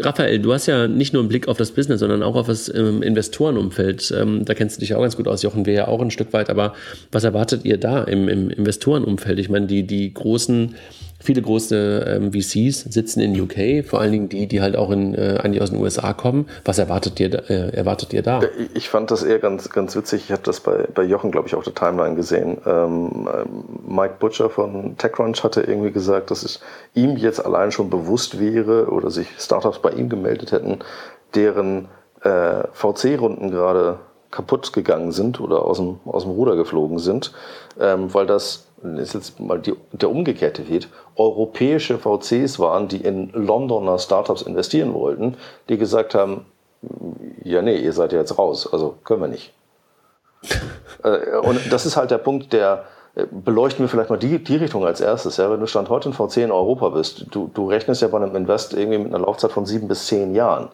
[0.01, 2.73] Raphael, du hast ja nicht nur einen Blick auf das Business, sondern auch auf das
[2.75, 4.13] ähm, Investorenumfeld.
[4.17, 6.11] Ähm, da kennst du dich ja auch ganz gut aus, Jochen, wir ja auch ein
[6.11, 6.51] Stück weit.
[6.51, 6.75] Aber
[7.13, 9.39] was erwartet ihr da im, im Investorenumfeld?
[9.39, 10.75] Ich meine, die, die großen
[11.21, 15.15] Viele große ähm, VCs sitzen in UK, vor allen Dingen die, die halt auch in,
[15.15, 16.49] äh, eigentlich aus den USA kommen.
[16.65, 18.41] Was erwartet ihr, äh, erwartet ihr da?
[18.75, 20.25] Ich fand das eher ganz, ganz witzig.
[20.27, 22.59] Ich habe das bei, bei Jochen, glaube ich, auf der Timeline gesehen.
[22.65, 23.29] Ähm,
[23.87, 26.61] Mike Butcher von TechCrunch hatte irgendwie gesagt, dass es
[26.95, 30.79] ihm jetzt allein schon bewusst wäre oder sich Startups bei ihm gemeldet hätten,
[31.35, 31.89] deren
[32.23, 33.99] äh, VC-Runden gerade
[34.31, 37.33] kaputt gegangen sind oder aus dem, aus dem Ruder geflogen sind,
[37.81, 43.31] ähm, weil das ist jetzt mal die, der umgekehrte Weg, europäische VCs waren, die in
[43.33, 45.37] Londoner Startups investieren wollten,
[45.69, 46.47] die gesagt haben,
[47.43, 49.53] ja nee, ihr seid ja jetzt raus, also können wir nicht.
[51.05, 54.57] Äh, und das ist halt der Punkt, der äh, beleuchten wir vielleicht mal die, die
[54.57, 55.37] Richtung als erstes.
[55.37, 55.49] Ja?
[55.49, 58.35] Wenn du Stand heute ein VC in Europa bist, du, du rechnest ja bei einem
[58.35, 60.71] Invest irgendwie mit einer Laufzeit von sieben bis zehn Jahren.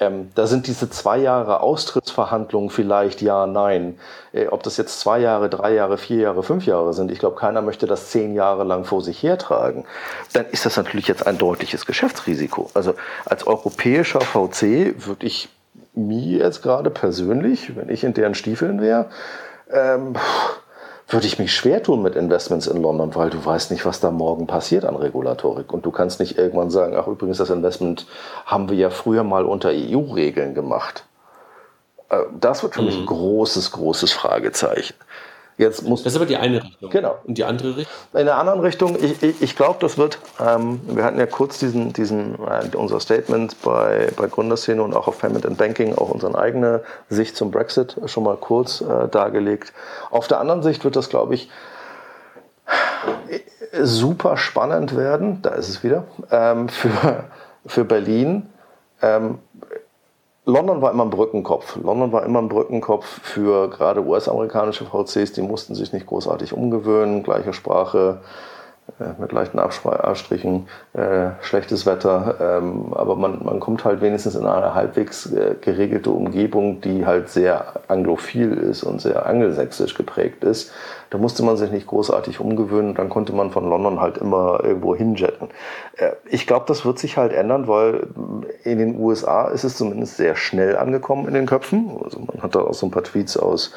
[0.00, 3.98] Ähm, da sind diese zwei Jahre Austrittsverhandlungen vielleicht ja, nein.
[4.32, 7.36] Äh, ob das jetzt zwei Jahre, drei Jahre, vier Jahre, fünf Jahre sind, ich glaube,
[7.36, 9.84] keiner möchte das zehn Jahre lang vor sich hertragen.
[10.32, 12.70] Dann ist das natürlich jetzt ein deutliches Geschäftsrisiko.
[12.74, 15.48] Also als europäischer VC würde ich
[15.94, 19.10] mir jetzt gerade persönlich, wenn ich in deren Stiefeln wäre,
[19.70, 20.14] ähm,
[21.12, 24.10] würde ich mich schwer tun mit Investments in London, weil du weißt nicht, was da
[24.10, 25.72] morgen passiert an Regulatorik.
[25.72, 28.06] Und du kannst nicht irgendwann sagen, ach übrigens, das Investment
[28.46, 31.04] haben wir ja früher mal unter EU-Regeln gemacht.
[32.08, 32.86] Äh, das wird für mhm.
[32.86, 34.94] mich ein großes, großes Fragezeichen.
[35.58, 36.90] Jetzt muss das ist aber die eine Richtung.
[36.90, 37.16] Genau.
[37.24, 37.94] Und die andere Richtung?
[38.14, 41.58] In der anderen Richtung, ich, ich, ich glaube, das wird, ähm, wir hatten ja kurz
[41.58, 46.10] diesen, diesen äh, unser Statement bei, bei Gründerszene und auch auf Payment and Banking, auch
[46.10, 49.72] unsere eigene Sicht zum Brexit schon mal kurz äh, dargelegt.
[50.10, 51.50] Auf der anderen Sicht wird das, glaube ich,
[53.80, 57.24] super spannend werden, da ist es wieder, ähm, für,
[57.66, 58.48] für Berlin.
[59.00, 59.38] Ähm,
[60.44, 61.76] London war immer ein Brückenkopf.
[61.76, 67.22] London war immer ein Brückenkopf für gerade US-amerikanische VCs, die mussten sich nicht großartig umgewöhnen,
[67.22, 68.20] gleiche Sprache,
[68.98, 74.44] äh, mit leichten Abstrichen, äh, schlechtes Wetter, ähm, aber man, man kommt halt wenigstens in
[74.44, 80.72] eine halbwegs äh, geregelte Umgebung, die halt sehr anglophil ist und sehr angelsächsisch geprägt ist.
[81.12, 84.96] Da musste man sich nicht großartig umgewöhnen, dann konnte man von London halt immer irgendwo
[84.96, 85.50] hinjetten.
[85.98, 88.06] Äh, ich glaube, das wird sich halt ändern, weil
[88.64, 91.98] in den USA ist es zumindest sehr schnell angekommen in den Köpfen.
[92.02, 93.74] Also man hat da auch so ein paar Tweets aus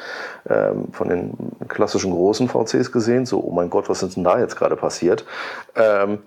[0.48, 1.34] ähm, von den
[1.68, 5.26] klassischen großen VCs gesehen, so, oh mein Gott, was ist denn da jetzt gerade passiert?
[5.74, 6.20] Ähm,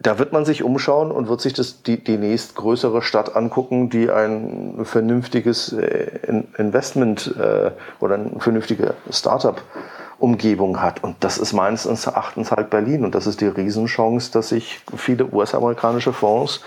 [0.00, 4.10] da wird man sich umschauen und wird sich das, die, die nächstgrößere Stadt angucken, die
[4.10, 6.10] ein vernünftiges äh,
[6.58, 7.70] Investment äh,
[8.00, 9.62] oder ein vernünftiger Startup
[10.18, 11.02] Umgebung hat.
[11.02, 13.04] Und das ist meines Erachtens halt Berlin.
[13.04, 16.62] Und das ist die Riesenchance, dass sich viele US-amerikanische Fonds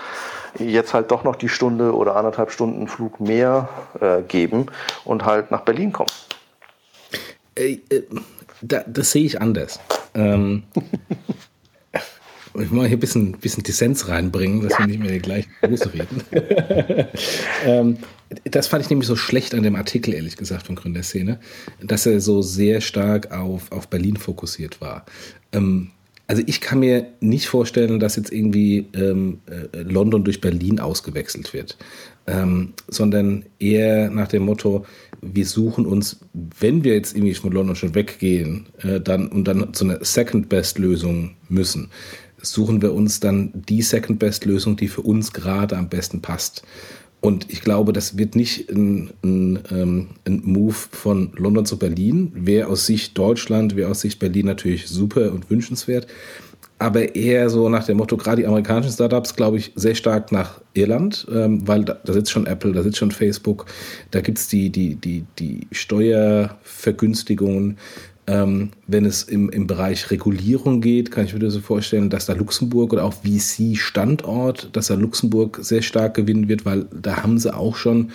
[0.58, 3.68] jetzt halt doch noch die Stunde oder anderthalb Stunden Flug mehr
[4.00, 4.66] äh, geben
[5.04, 6.10] und halt nach Berlin kommen.
[7.54, 8.02] Äh, äh,
[8.60, 9.80] da, das sehe ich anders.
[10.14, 10.64] Ähm,
[12.54, 14.80] ich muss hier ein bisschen, bisschen Dissens reinbringen, dass ja.
[14.80, 16.24] wir nicht mehr die gleichen Begrüße reden.
[17.64, 17.98] ähm,
[18.44, 21.40] das fand ich nämlich so schlecht an dem Artikel, ehrlich gesagt, von Gründerszene,
[21.80, 25.04] dass er so sehr stark auf, auf Berlin fokussiert war.
[25.52, 25.90] Ähm,
[26.30, 31.52] also ich kann mir nicht vorstellen, dass jetzt irgendwie ähm, äh, London durch Berlin ausgewechselt
[31.52, 31.76] wird,
[32.28, 34.86] ähm, sondern eher nach dem Motto,
[35.20, 36.20] wir suchen uns,
[36.60, 40.48] wenn wir jetzt irgendwie von London schon weggehen, äh, dann und dann zu einer Second
[40.48, 41.90] Best Lösung müssen,
[42.40, 46.62] suchen wir uns dann die Second Best Lösung, die für uns gerade am besten passt.
[47.20, 52.32] Und ich glaube, das wird nicht ein, ein, ähm, ein Move von London zu Berlin.
[52.34, 56.06] Wäre aus Sicht Deutschland, wäre aus Sicht Berlin natürlich super und wünschenswert.
[56.78, 60.62] Aber eher so nach dem Motto, gerade die amerikanischen Startups, glaube ich, sehr stark nach
[60.72, 63.66] Irland, ähm, weil da, da, sitzt schon Apple, da sitzt schon Facebook,
[64.12, 67.76] da gibt es die, die, die, die Steuervergünstigungen.
[68.30, 72.34] Ähm, wenn es im, im Bereich Regulierung geht, kann ich mir so vorstellen, dass da
[72.34, 77.52] Luxemburg oder auch VC-Standort, dass da Luxemburg sehr stark gewinnen wird, weil da haben sie
[77.52, 78.12] auch schon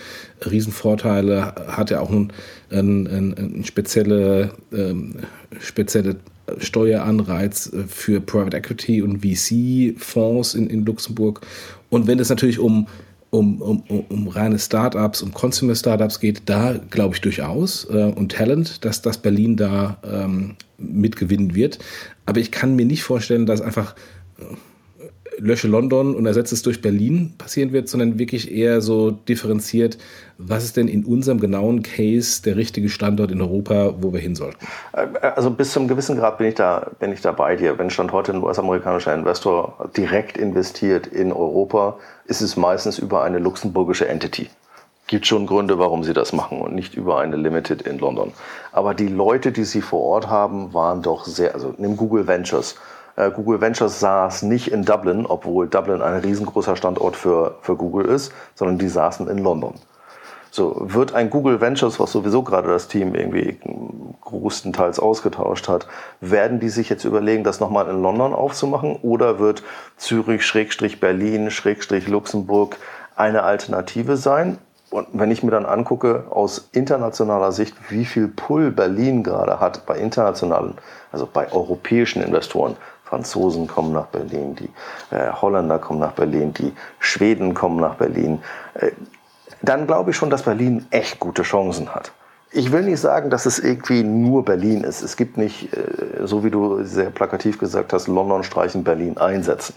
[0.50, 2.32] Riesenvorteile, hat ja auch ein,
[2.70, 5.16] ein, ein, ein spezielle, ähm,
[5.60, 6.16] spezielle
[6.60, 11.42] Steueranreiz für Private Equity und VC-Fonds in, in Luxemburg.
[11.90, 12.88] Und wenn es natürlich um
[13.38, 18.86] um, um, um reine Startups, um Consumer-Startups geht, da glaube ich durchaus äh, und Talent,
[18.86, 21.80] dass das Berlin da ähm, mitgewinnen wird.
[22.26, 23.96] Aber ich kann mir nicht vorstellen, dass einfach
[24.40, 24.44] äh,
[25.38, 29.98] lösche London und ersetze es durch Berlin passieren wird, sondern wirklich eher so differenziert,
[30.38, 34.36] was ist denn in unserem genauen Case der richtige Standort in Europa, wo wir hin
[34.36, 34.66] sollten?
[34.94, 37.78] Äh, also bis zum gewissen Grad bin ich da, bin ich da bei dir.
[37.78, 43.40] Wenn Stand heute ein US-amerikanischer Investor direkt investiert in Europa, ist es meistens über eine
[43.40, 44.50] luxemburgische Entity.
[45.08, 48.34] Gibt schon Gründe, warum sie das machen und nicht über eine Limited in London.
[48.72, 52.76] Aber die Leute, die sie vor Ort haben, waren doch sehr, also nimm Google Ventures.
[53.16, 58.06] Äh, Google Ventures saß nicht in Dublin, obwohl Dublin ein riesengroßer Standort für, für Google
[58.06, 59.76] ist, sondern die saßen in London.
[60.52, 63.60] So, wird ein Google Ventures, was sowieso gerade das Team irgendwie
[64.22, 65.86] größtenteils ausgetauscht hat,
[66.22, 69.64] werden die sich jetzt überlegen, das nochmal in London aufzumachen oder wird
[69.98, 72.78] Zürich, Schrägstrich Berlin, Schrägstrich Luxemburg
[73.18, 74.58] eine Alternative sein?
[74.92, 79.86] Und wenn ich mir dann angucke, aus internationaler Sicht, wie viel Pull Berlin gerade hat
[79.86, 80.76] bei internationalen,
[81.12, 82.78] also bei europäischen Investoren,
[83.16, 84.70] Franzosen kommen nach Berlin, die
[85.16, 88.42] äh, Holländer kommen nach Berlin, die Schweden kommen nach Berlin.
[88.74, 88.92] Äh,
[89.62, 92.12] dann glaube ich schon, dass Berlin echt gute Chancen hat.
[92.52, 95.02] Ich will nicht sagen, dass es irgendwie nur Berlin ist.
[95.02, 99.76] Es gibt nicht, äh, so wie du sehr plakativ gesagt hast, London streichen, Berlin einsetzen.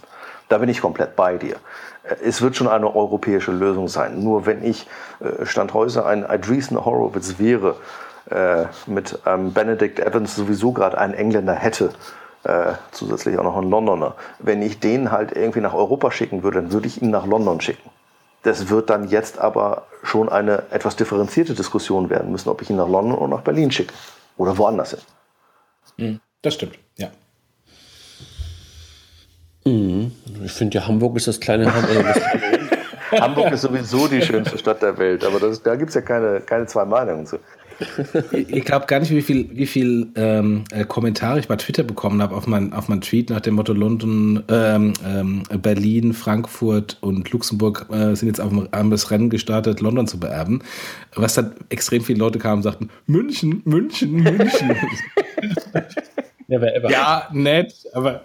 [0.48, 1.54] Da bin ich komplett bei dir.
[2.02, 4.20] Äh, es wird schon eine europäische Lösung sein.
[4.20, 4.88] Nur wenn ich
[5.20, 7.76] äh, Stand heute ein Andreessen Horowitz wäre,
[8.86, 11.94] mit Benedict Evans sowieso gerade einen Engländer hätte,
[12.92, 16.72] zusätzlich auch noch einen Londoner, wenn ich den halt irgendwie nach Europa schicken würde, dann
[16.72, 17.90] würde ich ihn nach London schicken.
[18.42, 22.76] Das wird dann jetzt aber schon eine etwas differenzierte Diskussion werden müssen, ob ich ihn
[22.76, 23.92] nach London oder nach Berlin schicke
[24.36, 25.00] oder woanders hin.
[25.98, 27.08] Hm, das stimmt, ja.
[29.64, 30.12] Mhm.
[30.44, 32.06] Ich finde ja, Hamburg ist das kleine Hamburg.
[33.12, 36.40] Hamburg ist sowieso die schönste Stadt der Welt, aber das, da gibt es ja keine,
[36.40, 37.38] keine zwei Meinungen zu
[38.32, 42.20] ich glaube gar nicht, wie viel, wie viel ähm, äh, Kommentare ich bei Twitter bekommen
[42.20, 47.30] habe auf mein, auf mein Tweet nach dem Motto London, ähm, ähm, Berlin, Frankfurt und
[47.30, 50.62] Luxemburg äh, sind jetzt auf das Rennen gestartet, London zu beerben.
[51.14, 54.76] Was dann extrem viele Leute kamen und sagten, München, München, München.
[56.48, 56.90] Never ever.
[56.90, 58.22] Ja, nett, aber.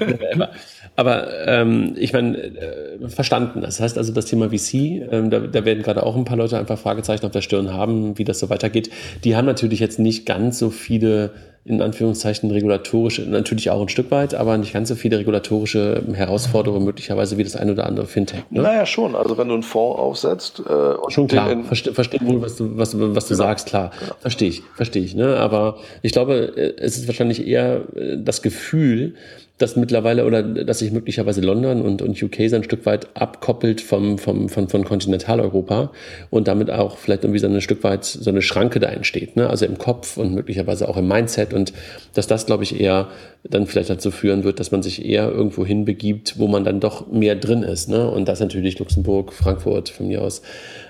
[0.00, 0.50] Never ever.
[0.96, 3.60] Aber ähm, ich meine, äh, verstanden.
[3.62, 4.74] Das heißt also, das Thema VC,
[5.10, 8.16] ähm, da, da werden gerade auch ein paar Leute einfach Fragezeichen auf der Stirn haben,
[8.18, 8.90] wie das so weitergeht.
[9.24, 11.32] Die haben natürlich jetzt nicht ganz so viele
[11.66, 16.84] in Anführungszeichen regulatorische, natürlich auch ein Stück weit, aber nicht ganz so viele regulatorische Herausforderungen
[16.84, 18.42] möglicherweise wie das ein oder andere Fintech.
[18.50, 18.60] Ne?
[18.60, 19.14] Naja, schon.
[19.14, 20.60] Also wenn du einen Fonds aufsetzt.
[20.60, 23.46] Äh, schon klar, verstehe versteh wohl, was du, was, was du genau.
[23.46, 23.92] sagst, klar.
[23.98, 24.12] Genau.
[24.20, 25.14] Verstehe ich, verstehe ich.
[25.14, 25.38] Ne?
[25.38, 29.14] Aber ich glaube, äh, es ist wahrscheinlich eher äh, das Gefühl,
[29.58, 33.80] dass mittlerweile oder dass sich möglicherweise London und, und UK so ein Stück weit abkoppelt
[33.80, 35.92] vom, vom, von, von Kontinentaleuropa
[36.30, 39.48] und damit auch vielleicht irgendwie so ein Stück weit so eine Schranke da entsteht, ne?
[39.48, 41.72] also im Kopf und möglicherweise auch im Mindset und
[42.14, 43.08] dass das, glaube ich, eher
[43.44, 47.06] dann vielleicht dazu führen wird, dass man sich eher irgendwo hinbegibt, wo man dann doch
[47.12, 47.88] mehr drin ist.
[47.88, 48.10] Ne?
[48.10, 50.42] Und das natürlich Luxemburg, Frankfurt von mir aus.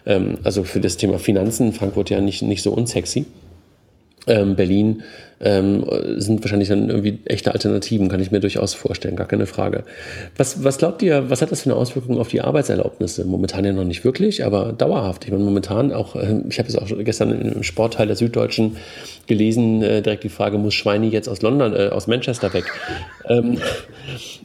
[0.07, 3.27] Ähm, also für das Thema Finanzen, Frankfurt ja nicht, nicht so unsexy.
[4.27, 5.03] Ähm, Berlin
[5.41, 5.85] ähm,
[6.17, 9.85] sind wahrscheinlich dann irgendwie echte Alternativen, kann ich mir durchaus vorstellen, gar keine Frage.
[10.37, 13.25] Was, was glaubt ihr, was hat das für eine Auswirkung auf die Arbeitserlaubnisse?
[13.25, 15.25] Momentan ja noch nicht wirklich, aber dauerhaft.
[15.25, 18.77] Ich meine, momentan auch, äh, ich habe es auch gestern im Sportteil der Süddeutschen
[19.27, 22.65] gelesen, äh, direkt die Frage, muss Schweini jetzt aus London, äh, aus Manchester weg?
[23.29, 23.59] ähm,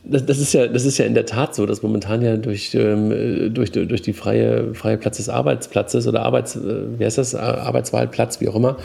[0.04, 2.76] das, das, ist ja, das ist ja in der Tat so, dass momentan ja durch,
[2.76, 7.36] ähm, durch, durch die freie, freie Platz des Arbeitsplatzes oder Arbeits, äh, wie heißt das,
[7.36, 8.78] Arbeitswahlplatz, wie auch immer,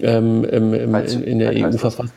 [0.00, 2.10] ähm, im, im, in, in, der EU-Verfassung.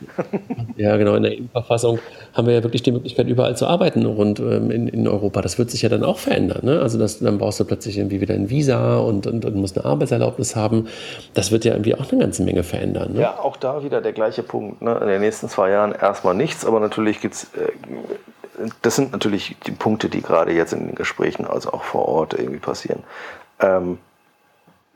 [0.76, 1.98] ja, genau, in der EU-Verfassung
[2.34, 5.40] haben wir ja wirklich die Möglichkeit, überall zu arbeiten rund ähm, in, in Europa.
[5.40, 6.60] Das wird sich ja dann auch verändern.
[6.64, 6.80] Ne?
[6.80, 9.86] Also das, dann brauchst du plötzlich irgendwie wieder ein Visa und, und, und musst eine
[9.86, 10.88] Arbeitserlaubnis haben.
[11.34, 13.14] Das wird ja irgendwie auch eine ganze Menge verändern.
[13.14, 13.22] Ne?
[13.22, 14.82] Ja, auch da wieder der gleiche Punkt.
[14.82, 14.98] Ne?
[15.00, 17.44] In den nächsten zwei Jahren erstmal nichts, aber natürlich gibt es.
[17.54, 17.72] Äh,
[18.82, 22.34] das sind natürlich die Punkte, die gerade jetzt in den Gesprächen, also auch vor Ort
[22.34, 23.02] irgendwie passieren.
[23.58, 23.98] Ähm,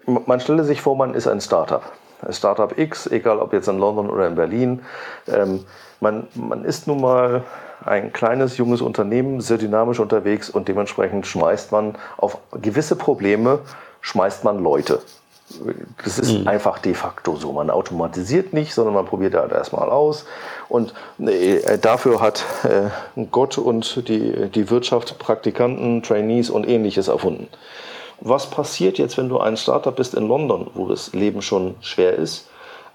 [0.07, 1.83] man stelle sich vor, man ist ein Startup.
[2.31, 4.83] Startup X, egal ob jetzt in London oder in Berlin.
[5.29, 5.65] Ähm,
[6.01, 7.43] man, man ist nun mal
[7.85, 13.61] ein kleines, junges Unternehmen, sehr dynamisch unterwegs und dementsprechend schmeißt man auf gewisse Probleme,
[14.01, 15.01] schmeißt man Leute.
[16.03, 16.49] Das ist mhm.
[16.49, 17.53] einfach de facto so.
[17.53, 20.25] Man automatisiert nicht, sondern man probiert halt erstmal aus.
[20.69, 22.89] Und äh, dafür hat äh,
[23.31, 27.49] Gott und die, die Wirtschaft Praktikanten, Trainees und ähnliches erfunden.
[28.21, 32.15] Was passiert jetzt, wenn du ein Startup bist in London, wo das Leben schon schwer
[32.15, 32.49] ist?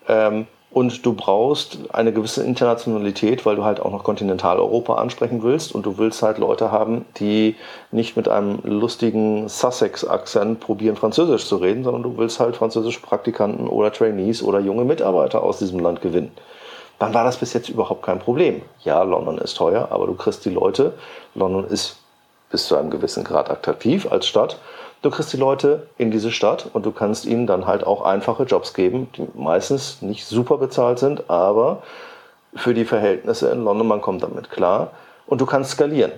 [0.07, 5.73] Ähm, und du brauchst eine gewisse Internationalität, weil du halt auch noch Kontinentaleuropa ansprechen willst
[5.73, 7.55] und du willst halt Leute haben, die
[7.91, 13.67] nicht mit einem lustigen Sussex-Akzent probieren, Französisch zu reden, sondern du willst halt französische Praktikanten
[13.67, 16.31] oder Trainees oder junge Mitarbeiter aus diesem Land gewinnen.
[16.99, 18.61] Dann war das bis jetzt überhaupt kein Problem.
[18.83, 20.93] Ja, London ist teuer, aber du kriegst die Leute.
[21.33, 21.97] London ist
[22.51, 24.59] bis zu einem gewissen Grad attraktiv als Stadt
[25.01, 28.43] Du kriegst die Leute in diese Stadt und du kannst ihnen dann halt auch einfache
[28.43, 31.83] Jobs geben, die meistens nicht super bezahlt sind, aber
[32.53, 34.91] für die Verhältnisse in London, man kommt damit klar.
[35.25, 36.11] Und du kannst skalieren.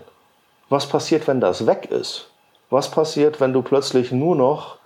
[0.70, 2.30] Was passiert, wenn das weg ist?
[2.72, 4.78] Was passiert, wenn du plötzlich nur noch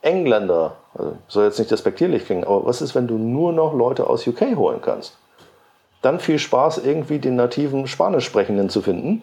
[0.00, 4.06] Engländer, also soll jetzt nicht respektierlich klingen, aber was ist, wenn du nur noch Leute
[4.08, 5.18] aus UK holen kannst?
[6.00, 9.22] Dann viel Spaß, irgendwie den nativen Spanischsprechenden zu finden,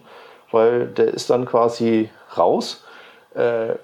[0.52, 2.84] weil der ist dann quasi raus
[3.36, 3.76] äh,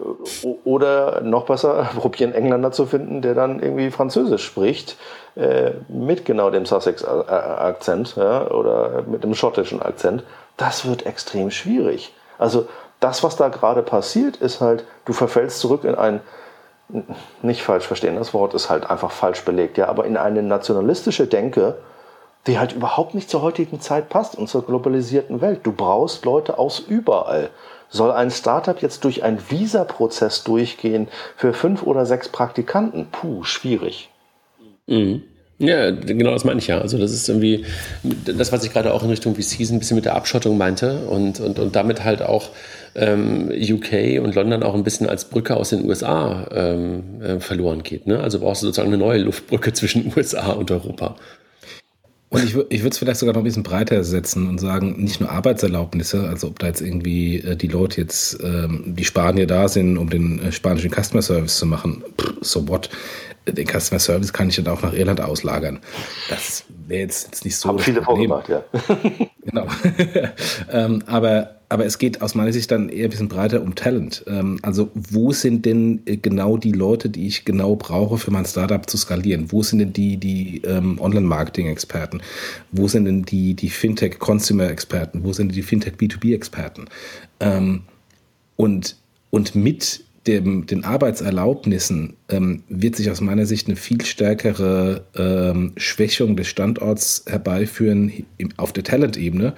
[0.63, 4.97] oder noch besser, probieren Engländer zu finden, der dann irgendwie Französisch spricht,
[5.35, 10.23] äh, mit genau dem Sussex-Akzent ja, oder mit dem schottischen Akzent.
[10.57, 12.13] Das wird extrem schwierig.
[12.37, 12.67] Also
[12.99, 16.21] das, was da gerade passiert, ist halt, du verfällst zurück in ein,
[17.41, 21.27] nicht falsch verstehen, das Wort ist halt einfach falsch belegt, ja, aber in eine nationalistische
[21.27, 21.77] Denke,
[22.47, 25.61] die halt überhaupt nicht zur heutigen Zeit passt und zur globalisierten Welt.
[25.63, 27.49] Du brauchst Leute aus überall.
[27.91, 33.07] Soll ein Startup jetzt durch einen Visa-Prozess durchgehen für fünf oder sechs Praktikanten?
[33.11, 34.09] Puh, schwierig.
[34.87, 35.23] Mhm.
[35.59, 36.79] Ja, genau das meine ich ja.
[36.79, 37.65] Also das ist irgendwie
[38.25, 41.39] das, was ich gerade auch in Richtung VCs ein bisschen mit der Abschottung meinte und,
[41.39, 42.49] und, und damit halt auch
[42.95, 47.83] ähm, UK und London auch ein bisschen als Brücke aus den USA ähm, äh, verloren
[47.83, 48.07] geht.
[48.07, 48.19] Ne?
[48.19, 51.15] Also brauchst du sozusagen eine neue Luftbrücke zwischen USA und Europa.
[52.31, 55.19] Und ich, ich würde es vielleicht sogar noch ein bisschen breiter setzen und sagen, nicht
[55.19, 59.67] nur Arbeitserlaubnisse, also ob da jetzt irgendwie äh, die Leute jetzt, ähm, die Spanier da
[59.67, 62.89] sind, um den äh, spanischen Customer Service zu machen, pff, so what?
[63.45, 65.79] Den Customer Service kann ich dann auch nach Irland auslagern.
[66.29, 67.67] Das wäre jetzt, jetzt nicht so.
[67.67, 68.63] Haben viele vorgemacht, ja.
[69.43, 69.67] genau.
[70.71, 74.25] ähm, aber aber es geht aus meiner Sicht dann eher ein bisschen breiter um Talent.
[74.27, 78.43] Ähm, also wo sind denn äh, genau die Leute, die ich genau brauche, für mein
[78.43, 79.53] Startup zu skalieren?
[79.53, 82.21] Wo sind denn die, die ähm, Online-Marketing-Experten?
[82.73, 85.23] Wo sind denn die, die Fintech-Consumer-Experten?
[85.23, 86.87] Wo sind die Fintech-B2B-Experten?
[87.39, 87.83] Ähm,
[88.57, 88.97] und,
[89.29, 95.73] und mit dem, den Arbeitserlaubnissen ähm, wird sich aus meiner Sicht eine viel stärkere ähm,
[95.77, 98.25] Schwächung des Standorts herbeiführen
[98.57, 99.53] auf der Talent-Ebene,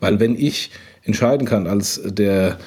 [0.00, 0.70] weil wenn ich
[1.04, 2.58] entscheiden kann als der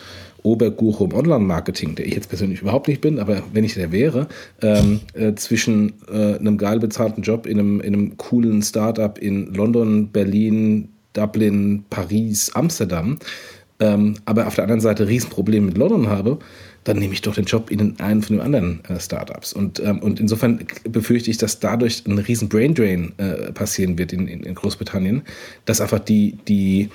[0.43, 4.27] Oberguru im Online-Marketing, der ich jetzt persönlich überhaupt nicht bin, aber wenn ich der wäre,
[4.61, 9.53] ähm, äh, zwischen äh, einem geil bezahlten Job in einem, in einem coolen Startup in
[9.53, 13.19] London, Berlin, Dublin, Paris, Amsterdam,
[13.79, 16.39] ähm, aber auf der anderen Seite Riesenprobleme mit London habe,
[16.83, 19.53] dann nehme ich doch den Job in einen von den anderen äh, Startups.
[19.53, 24.27] Und, ähm, und insofern befürchte ich, dass dadurch ein riesen Braindrain äh, passieren wird in,
[24.27, 25.21] in, in Großbritannien,
[25.65, 26.89] dass einfach die, die,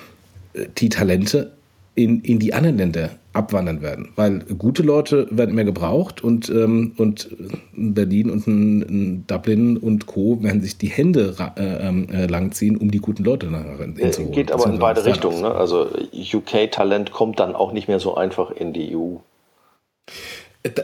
[0.53, 1.53] äh, die Talente
[1.95, 4.09] in, in die anderen Länder abwandern werden.
[4.15, 7.29] Weil gute Leute werden immer gebraucht und, ähm, und
[7.73, 10.41] Berlin und ein, Dublin und Co.
[10.43, 14.31] werden sich die Hände äh, ähm, äh, langziehen, um die guten Leute nachher hinzuholen.
[14.31, 15.41] Geht aber in beide Richtungen.
[15.41, 15.51] Ne?
[15.51, 19.17] Also UK-Talent kommt dann auch nicht mehr so einfach in die EU.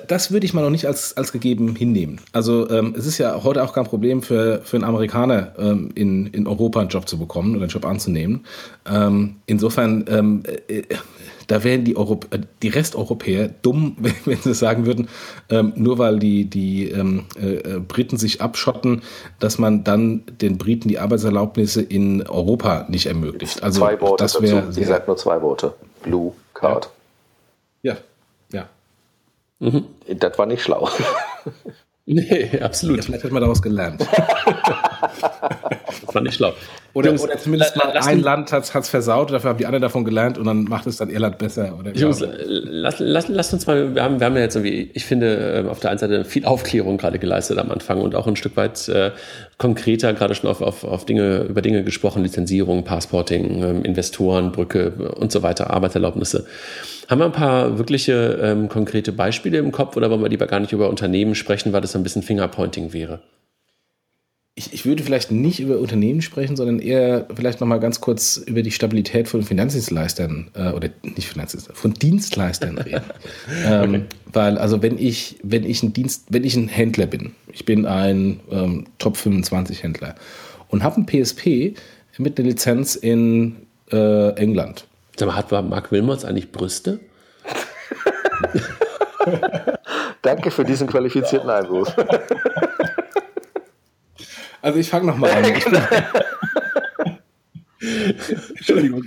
[0.07, 2.21] Das würde ich mal noch nicht als, als gegeben hinnehmen.
[2.32, 6.28] Also ähm, es ist ja heute auch kein Problem für, für einen Amerikaner ähm, in,
[6.28, 8.45] in Europa einen Job zu bekommen oder einen Job anzunehmen.
[8.89, 10.84] Ähm, insofern, ähm, äh,
[11.47, 15.09] da wären die, Europ äh, die Resteuropäer dumm, wenn, wenn sie sagen würden,
[15.49, 19.01] ähm, nur weil die, die ähm, äh, äh, Briten sich abschotten,
[19.39, 23.63] dass man dann den Briten die Arbeitserlaubnisse in Europa nicht ermöglicht.
[23.63, 24.71] Also zwei Worte das dazu.
[24.71, 25.74] Sie sagt nur zwei Worte.
[26.03, 26.86] Blue Card.
[26.86, 26.91] Ja.
[29.64, 29.86] Mhm.
[30.20, 30.89] Das war nicht schlau.
[32.05, 32.97] Nee, absolut.
[32.97, 34.01] Ja, vielleicht hat man daraus gelernt.
[34.01, 34.11] das
[36.14, 36.51] war nicht schlau.
[36.93, 40.03] Oder, Jungs, oder zumindest mal ein Land hat es versaut, dafür haben die anderen davon
[40.03, 41.78] gelernt und dann macht es dann ihr Land besser.
[41.80, 45.05] Oder Jungs, lass, lass, lass uns mal, wir haben, wir haben ja jetzt irgendwie, ich
[45.05, 48.36] finde, äh, auf der einen Seite viel Aufklärung gerade geleistet am Anfang und auch ein
[48.36, 49.11] Stück weit äh,
[49.57, 55.14] konkreter gerade schon auf, auf, auf Dinge, über Dinge gesprochen, Lizenzierung, Passporting, ähm, Investoren, Brücke
[55.16, 56.45] und so weiter, Arbeitserlaubnisse.
[57.10, 60.60] Haben wir ein paar wirkliche ähm, konkrete Beispiele im Kopf oder wollen wir lieber gar
[60.60, 63.22] nicht über Unternehmen sprechen, weil das ein bisschen Fingerpointing wäre?
[64.56, 68.62] Ich, ich würde vielleicht nicht über Unternehmen sprechen, sondern eher vielleicht nochmal ganz kurz über
[68.62, 73.01] die Stabilität von Finanzdienstleistern äh, oder nicht Finanzdienstleistern, von Dienstleistern reden.
[73.66, 74.04] ähm, okay.
[74.32, 77.88] Weil, also wenn ich, wenn ich ein Dienst, wenn ich ein Händler bin, ich bin
[77.88, 80.14] ein ähm, Top 25 Händler
[80.68, 81.74] und habe ein PSP
[82.20, 83.56] mit einer Lizenz in
[83.91, 84.86] äh, England
[85.18, 86.99] Sag mal, hat Mark Wilmots eigentlich Brüste?
[90.22, 91.95] Danke für diesen qualifizierten Einwurf.
[94.64, 95.43] Also ich fange nochmal an.
[95.43, 95.78] Ich bin,
[98.55, 99.03] Entschuldigung.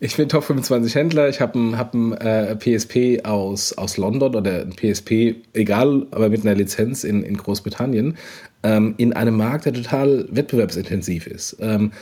[0.00, 1.28] Ich bin Top 25 Händler.
[1.28, 6.44] Ich habe ein, hab äh, PSP aus, aus London oder ein PSP, egal, aber mit
[6.44, 8.18] einer Lizenz in, in Großbritannien,
[8.64, 11.56] ähm, in einem Markt, der total wettbewerbsintensiv ist.
[11.60, 11.92] Ähm,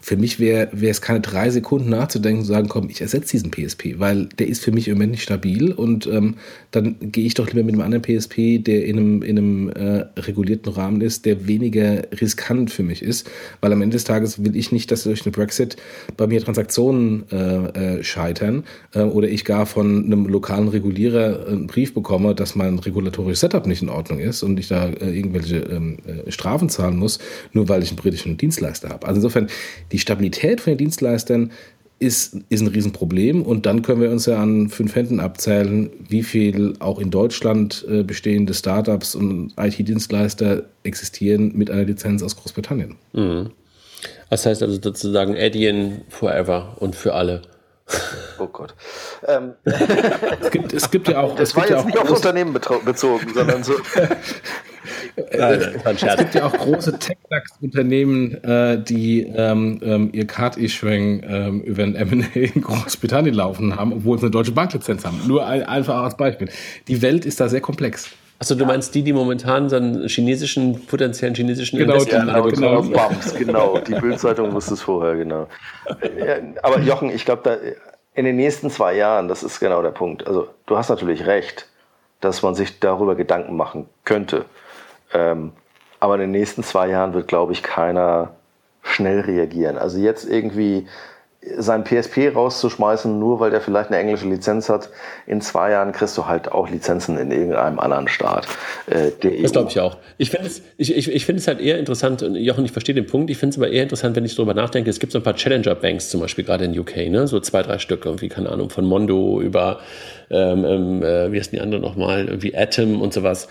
[0.00, 3.98] für mich wäre es keine drei Sekunden nachzudenken und sagen, komm, ich ersetze diesen PSP,
[3.98, 6.36] weil der ist für mich im Moment nicht stabil und ähm,
[6.70, 10.06] dann gehe ich doch lieber mit einem anderen PSP, der in einem, in einem äh,
[10.20, 14.56] regulierten Rahmen ist, der weniger riskant für mich ist, weil am Ende des Tages will
[14.56, 15.76] ich nicht, dass durch den Brexit
[16.16, 18.64] bei mir Transaktionen äh, äh, scheitern
[18.94, 23.66] äh, oder ich gar von einem lokalen Regulierer einen Brief bekomme, dass mein regulatorisches Setup
[23.66, 27.18] nicht in Ordnung ist und ich da äh, irgendwelche ähm, äh, Strafen zahlen muss,
[27.52, 29.06] nur weil ich einen britischen Dienstleister habe.
[29.06, 29.48] Also insofern
[29.92, 31.52] die Stabilität von den Dienstleistern
[31.98, 33.42] ist, ist ein Riesenproblem.
[33.42, 37.84] Und dann können wir uns ja an fünf Händen abzählen, wie viel auch in Deutschland
[37.88, 42.96] äh, bestehende Startups und IT-Dienstleister existieren mit einer Lizenz aus Großbritannien.
[43.12, 43.50] Mhm.
[44.30, 47.42] Das heißt also sozusagen Adyen forever und für alle.
[48.40, 48.72] Oh Gott.
[49.26, 49.54] Ähm.
[49.64, 51.34] Es, gibt, es gibt ja auch.
[51.34, 53.74] Das war jetzt ja nicht auf Unternehmen bezogen, sondern so.
[55.36, 61.82] Nein, es gibt ja auch große Tech-Unternehmen, äh, die ähm, ähm, ihr Card-Issuing ähm, über
[61.82, 65.20] ein M&A in Großbritannien laufen haben, obwohl sie eine deutsche Banklizenz haben.
[65.26, 66.48] Nur ein, einfach als Beispiel.
[66.86, 68.10] Die Welt ist da sehr komplex.
[68.40, 72.82] Achso, du meinst die, die momentan so einen chinesischen, potenziellen chinesischen genau, Investor ja, genau,
[72.82, 72.82] genau.
[72.82, 73.78] Bums, genau.
[73.78, 75.48] Die Bildzeitung wusste es vorher, genau.
[76.16, 77.56] Ja, aber Jochen, ich glaube, da
[78.14, 80.26] in den nächsten zwei Jahren, das ist genau der Punkt.
[80.26, 81.68] Also du hast natürlich recht,
[82.20, 84.44] dass man sich darüber Gedanken machen könnte.
[85.12, 85.52] Ähm,
[86.00, 88.36] aber in den nächsten zwei Jahren wird, glaube ich, keiner
[88.82, 89.78] schnell reagieren.
[89.78, 90.86] Also jetzt irgendwie
[91.56, 94.90] sein PSP rauszuschmeißen, nur weil der vielleicht eine englische Lizenz hat.
[95.26, 98.46] In zwei Jahren kriegst du halt auch Lizenzen in irgendeinem anderen Staat.
[98.86, 99.10] Äh,
[99.42, 99.96] das glaube ich auch.
[100.18, 103.06] Ich finde es, ich, ich, ich es halt eher interessant, und Jochen, ich verstehe den
[103.06, 105.24] Punkt, ich finde es aber eher interessant, wenn ich darüber nachdenke, es gibt so ein
[105.24, 107.26] paar Challenger-Banks zum Beispiel gerade in UK, ne?
[107.26, 109.80] so zwei, drei Stück, irgendwie, keine Ahnung, von Mondo über,
[110.30, 113.48] ähm, ähm äh, wie heißen die anderen nochmal, irgendwie Atom und sowas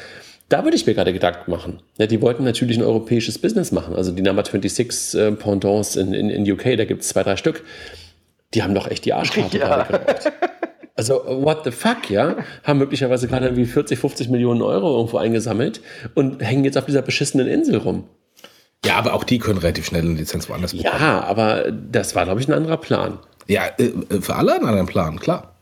[0.50, 1.82] da würde ich mir gerade Gedanken machen.
[1.98, 3.96] Ja, die wollten natürlich ein europäisches Business machen.
[3.96, 7.36] Also die Number 26 äh, Pendants in, in, in UK, da gibt es zwei, drei
[7.36, 7.64] Stück.
[8.54, 9.84] Die haben doch echt die Arschkarte ja.
[9.84, 10.06] gerade
[10.98, 12.38] Also, what the fuck, ja?
[12.64, 15.80] Haben möglicherweise gerade irgendwie 40, 50 Millionen Euro irgendwo eingesammelt
[16.16, 18.06] und hängen jetzt auf dieser beschissenen Insel rum.
[18.84, 21.00] Ja, aber auch die können relativ schnell eine Lizenz woanders bekommen.
[21.00, 23.20] Ja, aber das war, glaube ich, ein anderer Plan.
[23.46, 23.92] Ja, äh,
[24.22, 25.57] für alle einen anderen Plan, klar.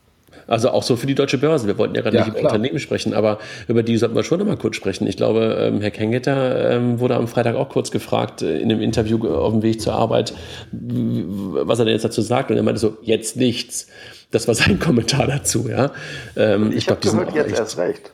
[0.46, 1.66] Also auch so für die deutsche Börse.
[1.66, 2.52] Wir wollten ja gerade ja, nicht über klar.
[2.52, 3.38] Unternehmen sprechen, aber
[3.68, 5.06] über die sollten wir schon noch mal kurz sprechen.
[5.06, 8.80] Ich glaube, ähm, Herr Kengeter ähm, wurde am Freitag auch kurz gefragt äh, in einem
[8.80, 10.34] Interview auf dem Weg zur Arbeit,
[10.70, 12.50] was er denn jetzt dazu sagt.
[12.50, 13.88] Und er meinte so, jetzt nichts.
[14.30, 15.68] Das war sein Kommentar dazu.
[15.68, 15.92] Ja.
[16.36, 18.12] Ähm, ich ich glaube, gehört jetzt echt, erst recht.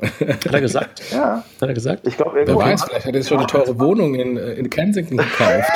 [0.00, 1.02] Hat er gesagt?
[1.12, 1.44] Ja.
[1.60, 2.06] Hat er gesagt?
[2.06, 5.18] Ich glaube, Wer weiß, vielleicht hat er schon eine teure Wohnung in, äh, in Kensington
[5.18, 5.70] gekauft.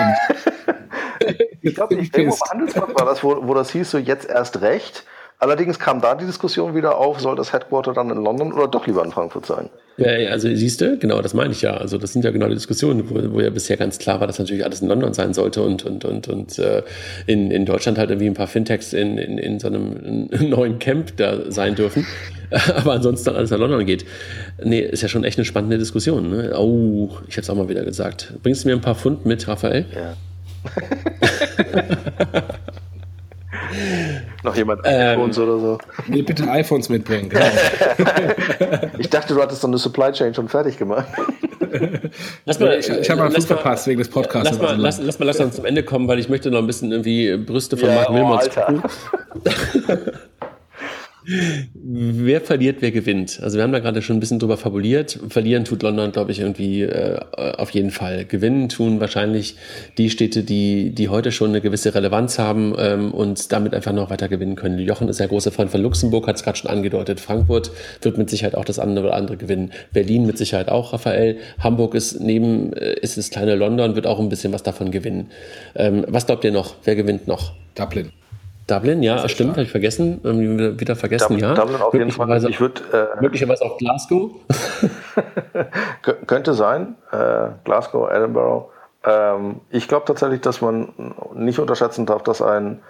[1.62, 5.04] ich glaube, irgendwo im Handelsblatt war das, wo, wo das hieß, so jetzt erst recht.
[5.44, 8.86] Allerdings kam da die Diskussion wieder auf, soll das Headquarter dann in London oder doch
[8.86, 9.68] lieber in Frankfurt sein?
[9.98, 11.76] Ja, also siehst du, genau, das meine ich ja.
[11.76, 14.38] Also das sind ja genau die Diskussionen, wo, wo ja bisher ganz klar war, dass
[14.38, 16.82] natürlich alles in London sein sollte und, und, und, und äh,
[17.26, 21.14] in, in Deutschland halt irgendwie ein paar Fintechs in, in, in so einem neuen Camp
[21.18, 22.06] da sein dürfen.
[22.76, 24.06] Aber ansonsten alles nach London geht.
[24.64, 26.30] Nee, ist ja schon echt eine spannende Diskussion.
[26.30, 26.58] Ne?
[26.58, 28.32] Oh, ich hätte es auch mal wieder gesagt.
[28.42, 29.84] Bringst du mir ein paar Pfund mit, Raphael?
[29.94, 30.16] Ja.
[34.42, 35.78] Noch jemand ähm, iPhones oder so?
[36.06, 37.28] Nee, bitte iPhones mitbringen.
[37.28, 37.44] Genau.
[38.98, 41.06] ich dachte, du hattest so eine Supply Chain schon fertig gemacht.
[42.44, 44.50] Lass mal, ich, ich habe mal Flug verpasst wegen des Podcasts.
[44.50, 46.92] Lass mal, lass, lass mal langsam zum Ende kommen, weil ich möchte noch ein bisschen
[46.92, 49.96] irgendwie Brüste von ja, Mark Wilmots oh,
[51.26, 53.40] Wer verliert, wer gewinnt?
[53.42, 55.18] Also wir haben da gerade schon ein bisschen drüber fabuliert.
[55.28, 57.18] Verlieren tut London, glaube ich, irgendwie äh,
[57.56, 58.26] auf jeden Fall.
[58.26, 59.56] Gewinnen tun wahrscheinlich
[59.96, 64.10] die Städte, die, die heute schon eine gewisse Relevanz haben ähm, und damit einfach noch
[64.10, 64.78] weiter gewinnen können.
[64.78, 67.20] Jochen ist ja großer Freund von Luxemburg, hat es gerade schon angedeutet.
[67.20, 67.70] Frankfurt
[68.02, 69.72] wird mit Sicherheit auch das andere oder andere gewinnen.
[69.92, 71.38] Berlin mit Sicherheit auch, Raphael.
[71.58, 75.30] Hamburg ist neben, äh, ist das kleine London, wird auch ein bisschen was davon gewinnen.
[75.74, 76.74] Ähm, was glaubt ihr noch?
[76.84, 77.52] Wer gewinnt noch?
[77.74, 78.12] Dublin.
[78.66, 80.20] Dublin, ja, stimmt, habe ich vergessen.
[80.22, 81.54] Irgendwie wieder vergessen, Dublin, ja.
[81.54, 82.48] Dublin auf jeden Fall.
[82.48, 84.30] Ich würd, äh, möglicherweise auch Glasgow.
[86.26, 86.96] könnte sein.
[87.12, 88.70] Äh, Glasgow, Edinburgh.
[89.04, 90.92] Ähm, ich glaube tatsächlich, dass man
[91.34, 92.80] nicht unterschätzen darf, dass ein,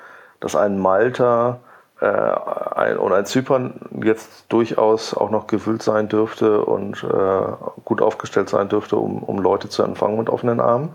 [0.41, 1.61] dass ein Malta
[2.01, 8.03] äh, ein, oder ein Zypern jetzt durchaus auch noch gewillt sein dürfte und äh, gut
[8.03, 10.91] aufgestellt sein dürfte, um, um Leute zu empfangen mit offenen Armen.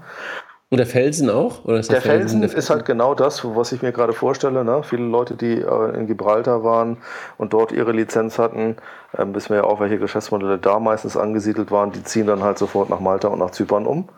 [0.72, 1.66] Und der Felsen auch?
[1.66, 3.92] Oder ist der, der Felsen, Felsen, der Felsen ist halt genau das, was ich mir
[3.92, 4.64] gerade vorstelle.
[4.64, 4.84] Ne?
[4.84, 6.98] Viele Leute, die äh, in Gibraltar waren
[7.40, 8.78] und dort ihre Lizenz hatten,
[9.18, 12.60] ähm, wissen wir ja auch, welche Geschäftsmodelle da meistens angesiedelt waren, die ziehen dann halt
[12.60, 14.10] sofort nach Malta und nach Zypern um.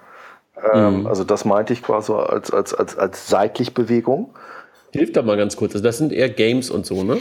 [0.74, 1.08] Ähm, mhm.
[1.08, 4.34] Also das meinte ich quasi als, als, als, als Seitlichbewegung.
[4.91, 5.74] Hilft da mal ganz kurz.
[5.74, 7.20] Also das sind eher Games und so, ne?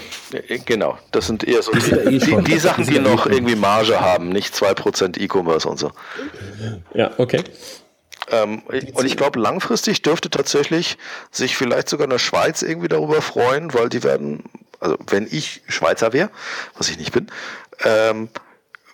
[0.67, 4.53] Genau, das sind eher so die, die, die Sachen, die noch irgendwie Marge haben, nicht
[4.55, 5.93] 2% E-Commerce und so.
[6.95, 7.45] Ja, okay.
[8.31, 8.63] Ähm,
[8.95, 10.99] und ich glaube, langfristig dürfte tatsächlich
[11.31, 14.45] sich vielleicht sogar eine Schweiz irgendwie darüber freuen, weil die werden,
[14.79, 16.31] also wenn ich Schweizer wäre,
[16.77, 17.27] was ich nicht bin,
[17.85, 18.29] ähm,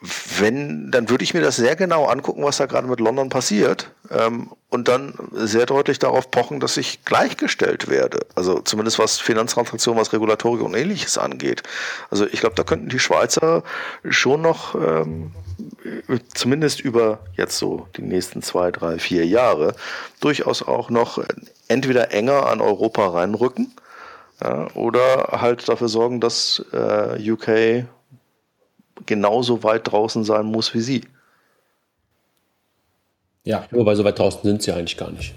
[0.00, 3.90] wenn, dann würde ich mir das sehr genau angucken, was da gerade mit London passiert
[4.10, 8.26] ähm, und dann sehr deutlich darauf pochen, dass ich gleichgestellt werde.
[8.34, 11.62] Also zumindest was Finanztransaktionen, was Regulatorik und ähnliches angeht.
[12.10, 13.62] Also ich glaube, da könnten die Schweizer
[14.08, 15.32] schon noch ähm,
[16.34, 19.74] zumindest über jetzt so die nächsten zwei, drei, vier Jahre
[20.20, 21.24] durchaus auch noch
[21.68, 23.72] entweder enger an Europa reinrücken
[24.42, 27.86] ja, oder halt dafür sorgen, dass äh, UK
[29.04, 31.02] genauso weit draußen sein muss wie sie.
[33.44, 33.64] Ja.
[33.70, 35.34] Wobei so weit draußen sind sie eigentlich gar nicht.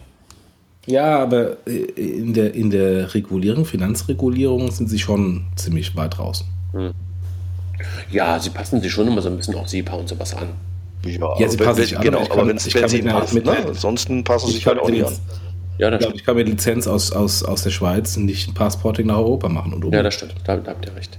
[0.86, 6.48] Ja, aber äh, in der, in der Regulierung, Finanzregulierung sind sie schon ziemlich weit draußen.
[6.72, 6.94] Hm.
[8.12, 10.50] Ja, sie passen sich schon immer so ein bisschen auch SEPA und sowas an.
[11.06, 12.04] Ja, ja sie passen sich an.
[12.04, 13.58] Genau, aber wenn, sie passen, mit, ne?
[13.68, 15.14] ansonsten passen sie sich halt auch nicht an.
[15.80, 19.08] Ja, das ich, ich kann mit Lizenz aus, aus, aus der Schweiz nicht ein Passporting
[19.08, 19.74] nach Europa machen.
[19.74, 20.36] Und ja, das stimmt.
[20.44, 21.18] Da, da habt ihr recht.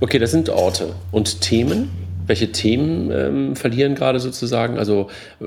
[0.00, 0.94] Okay, das sind Orte.
[1.10, 1.90] Und Themen?
[2.26, 4.78] Welche Themen ähm, verlieren gerade sozusagen?
[4.78, 5.08] Also
[5.40, 5.44] äh,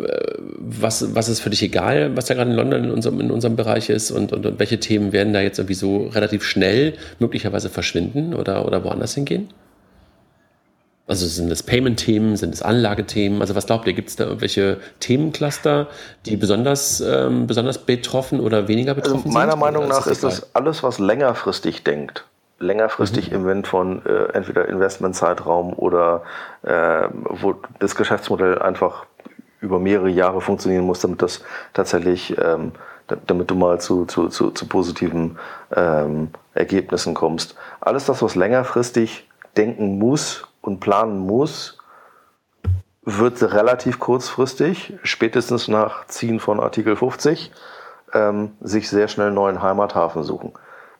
[0.57, 3.55] was, was ist für dich egal, was da gerade in London in unserem, in unserem
[3.55, 7.69] Bereich ist und, und, und welche Themen werden da jetzt irgendwie so relativ schnell möglicherweise
[7.69, 9.49] verschwinden oder, oder woanders hingehen?
[11.07, 13.39] Also sind es Payment-Themen, sind es Anlagethemen?
[13.39, 15.87] Also was glaubt ihr, gibt es da irgendwelche Themencluster,
[16.25, 19.59] die besonders, ähm, besonders betroffen oder weniger also betroffen also meiner sind?
[19.61, 22.25] Meiner Meinung nach ist das alles, was längerfristig denkt.
[22.59, 23.35] Längerfristig mhm.
[23.35, 26.23] im Wind von äh, entweder Investmentzeitraum oder
[26.63, 29.05] äh, wo das Geschäftsmodell einfach
[29.61, 31.41] über mehrere Jahre funktionieren muss, damit das
[31.73, 32.73] tatsächlich, ähm,
[33.25, 35.37] damit du mal zu, zu, zu, zu positiven
[35.73, 37.55] ähm, Ergebnissen kommst.
[37.79, 41.77] Alles das, was längerfristig denken muss und planen muss,
[43.03, 47.51] wird relativ kurzfristig, spätestens nach Ziehen von Artikel 50,
[48.13, 50.51] ähm, sich sehr schnell einen neuen Heimathafen suchen.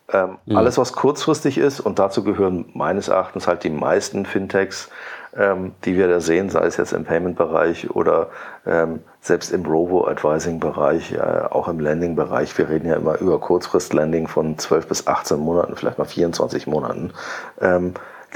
[0.10, 0.56] Ähm, mhm.
[0.56, 4.90] Alles, was kurzfristig ist, und dazu gehören meines Erachtens halt die meisten Fintechs,
[5.36, 8.30] ähm, die wir da sehen, sei es jetzt im Payment-Bereich oder
[8.66, 12.58] ähm, selbst im Robo-Advising-Bereich, äh, auch im Landing-Bereich.
[12.58, 17.12] Wir reden ja immer über Kurzfrist-Landing von 12 bis 18 Monaten, vielleicht mal 24 Monaten.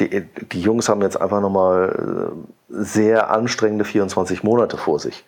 [0.02, 0.22] Die,
[0.52, 5.24] die Jungs haben jetzt einfach nochmal äh, sehr anstrengende 24 Monate vor sich.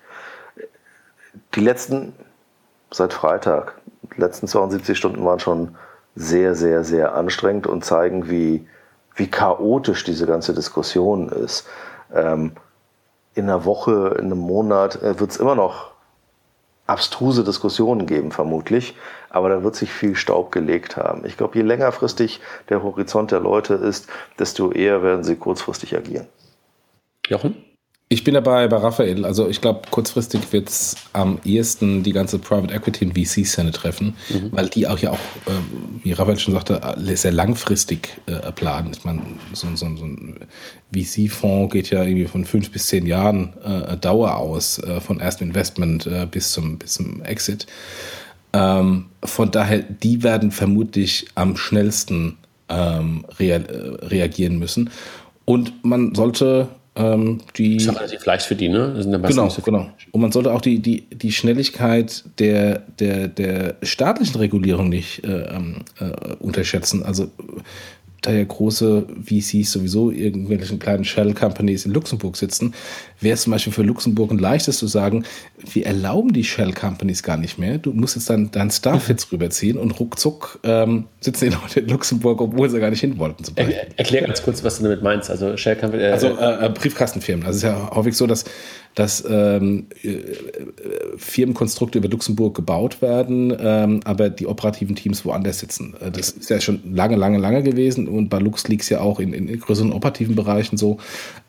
[1.53, 2.13] Die letzten,
[2.89, 3.75] seit Freitag,
[4.15, 5.75] die letzten 72 Stunden waren schon
[6.15, 8.67] sehr, sehr, sehr anstrengend und zeigen, wie,
[9.15, 11.67] wie chaotisch diese ganze Diskussion ist.
[12.11, 12.53] Ähm,
[13.35, 15.91] in einer Woche, in einem Monat äh, wird es immer noch
[16.87, 18.95] abstruse Diskussionen geben, vermutlich,
[19.33, 21.25] aber da wird sich viel Staub gelegt haben.
[21.25, 24.07] Ich glaube, je längerfristig der Horizont der Leute ist,
[24.39, 26.27] desto eher werden sie kurzfristig agieren.
[27.27, 27.55] Jochen?
[28.09, 29.25] Ich bin dabei bei Raphael.
[29.25, 34.15] Also ich glaube, kurzfristig wird es am ehesten die ganze Private Equity und VC-Szene treffen,
[34.29, 34.51] mhm.
[34.51, 35.15] weil die auch ja auch,
[35.47, 36.79] äh, wie Raphael schon sagte,
[37.15, 38.91] sehr langfristig äh, planen.
[38.93, 39.23] Ich meine,
[39.53, 40.45] so, so, so ein
[40.93, 45.47] VC-Fonds geht ja irgendwie von fünf bis zehn Jahren äh, Dauer aus, äh, von erstem
[45.47, 47.65] Investment bis, zum, bis zum Exit.
[48.53, 52.37] Ähm, von daher, die werden vermutlich am schnellsten
[52.69, 54.89] ähm, rea äh, reagieren müssen.
[55.45, 58.93] Und man sollte ähm, die, das ist relativ leicht für die, ne?
[59.23, 59.89] genau, so genau.
[60.11, 65.55] Und man sollte auch die, die, die Schnelligkeit der, der, der staatlichen Regulierung nicht äh,
[65.55, 67.03] ähm, äh, unterschätzen.
[67.03, 67.31] Also
[68.23, 72.73] da ja große VCs sowieso irgendwelchen kleinen Shell-Companies in Luxemburg sitzen,
[73.19, 75.25] wäre es zum Beispiel für Luxemburg ein leichtes zu sagen,
[75.71, 77.77] wir erlauben die Shell-Companies gar nicht mehr.
[77.77, 81.89] Du musst jetzt dann deinen Staff jetzt rüberziehen und ruckzuck ähm, sitzen die Leute in
[81.89, 83.43] Luxemburg, obwohl sie gar nicht hin wollten.
[83.55, 85.29] Er, erklär ganz kurz, was du damit meinst.
[85.29, 86.03] Also Shell-Companies.
[86.03, 87.45] Äh, also äh, äh, Briefkastenfirmen.
[87.45, 88.45] Also es ist ja häufig so, dass
[88.95, 90.19] dass ähm, äh,
[91.17, 95.95] Firmenkonstrukte über Luxemburg gebaut werden, ähm, aber die operativen Teams woanders sitzen.
[95.99, 99.01] Äh, das ist ja schon lange, lange, lange gewesen und bei Lux liegt es ja
[99.01, 100.97] auch in, in größeren operativen Bereichen so,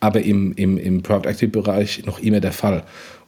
[0.01, 2.85] aber im, im, im Product Active Bereich noch immer der Fall.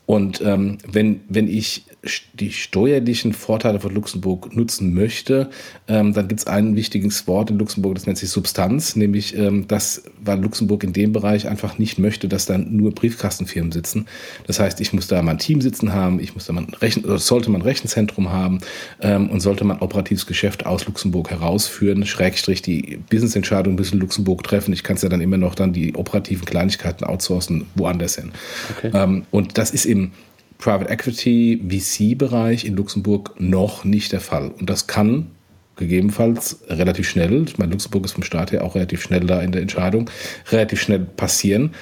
[0.07, 1.86] Und ähm, wenn, wenn ich
[2.35, 5.51] die steuerlichen Vorteile von Luxemburg nutzen möchte,
[5.89, 9.67] ähm, dann gibt es ein wichtiges Wort in Luxemburg, das nennt sich Substanz, nämlich ähm,
[9.67, 14.07] das, weil Luxemburg in dem Bereich einfach nicht möchte, dass dann nur Briefkastenfirmen sitzen.
[14.47, 16.75] Das heißt, ich muss da mal ein Team sitzen haben, ich muss da mal ein
[16.75, 18.61] Rechen, oder sollte man Rechenzentrum haben
[19.01, 24.45] ähm, und sollte man operatives Geschäft aus Luxemburg herausführen, Schrägstrich die Businessentscheidung bis in Luxemburg
[24.45, 24.73] treffen.
[24.73, 28.33] Ich kann es ja dann immer noch dann die operativen Kleinigkeiten outsourcen woanders hin.
[28.77, 28.91] Okay.
[28.95, 30.13] Ähm, und das ist im
[30.59, 34.51] Private Equity VC-Bereich in Luxemburg noch nicht der Fall.
[34.51, 35.31] Und das kann
[35.77, 39.53] gegebenenfalls relativ schnell, ich meine, Luxemburg ist vom Staat her auch relativ schnell da in
[39.53, 40.11] der Entscheidung,
[40.51, 41.75] relativ schnell passieren.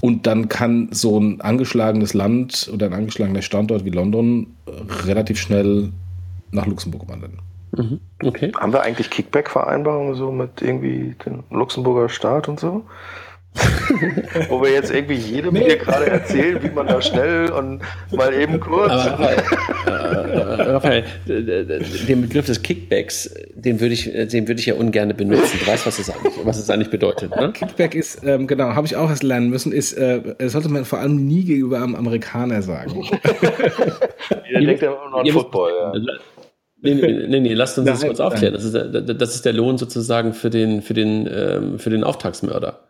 [0.00, 4.54] Und dann kann so ein angeschlagenes Land oder ein angeschlagener Standort wie London
[5.04, 5.90] relativ schnell
[6.52, 7.40] nach Luxemburg wandern.
[7.76, 8.00] Mhm.
[8.22, 8.52] Okay.
[8.56, 12.84] Haben wir eigentlich Kickback-Vereinbarungen so mit irgendwie dem Luxemburger Staat und so?
[14.48, 15.64] Wo wir jetzt irgendwie jedem nee.
[15.64, 17.80] hier gerade erzählen, wie man da schnell und
[18.12, 18.92] mal eben kurz.
[18.92, 25.14] Aber, äh, Raphael, den Begriff des Kickbacks, den würde ich, den würde ich ja ungern
[25.16, 25.58] benutzen.
[25.60, 27.34] Du weißt, was es eigentlich, was es eigentlich bedeutet.
[27.34, 27.52] Ne?
[27.52, 30.98] Kickback ist, ähm, genau, habe ich auch erst lernen müssen, ist, äh, sollte man vor
[31.00, 33.04] allem nie gegenüber einem Amerikaner sagen.
[34.52, 35.72] Der denkt ja immer noch an Football.
[35.94, 36.18] Ja.
[36.80, 38.54] Nee, nee, nee, nee, lasst uns das kurz aufklären.
[38.54, 42.80] Das ist, das ist der Lohn sozusagen für den, für den, ähm, für den Auftragsmörder.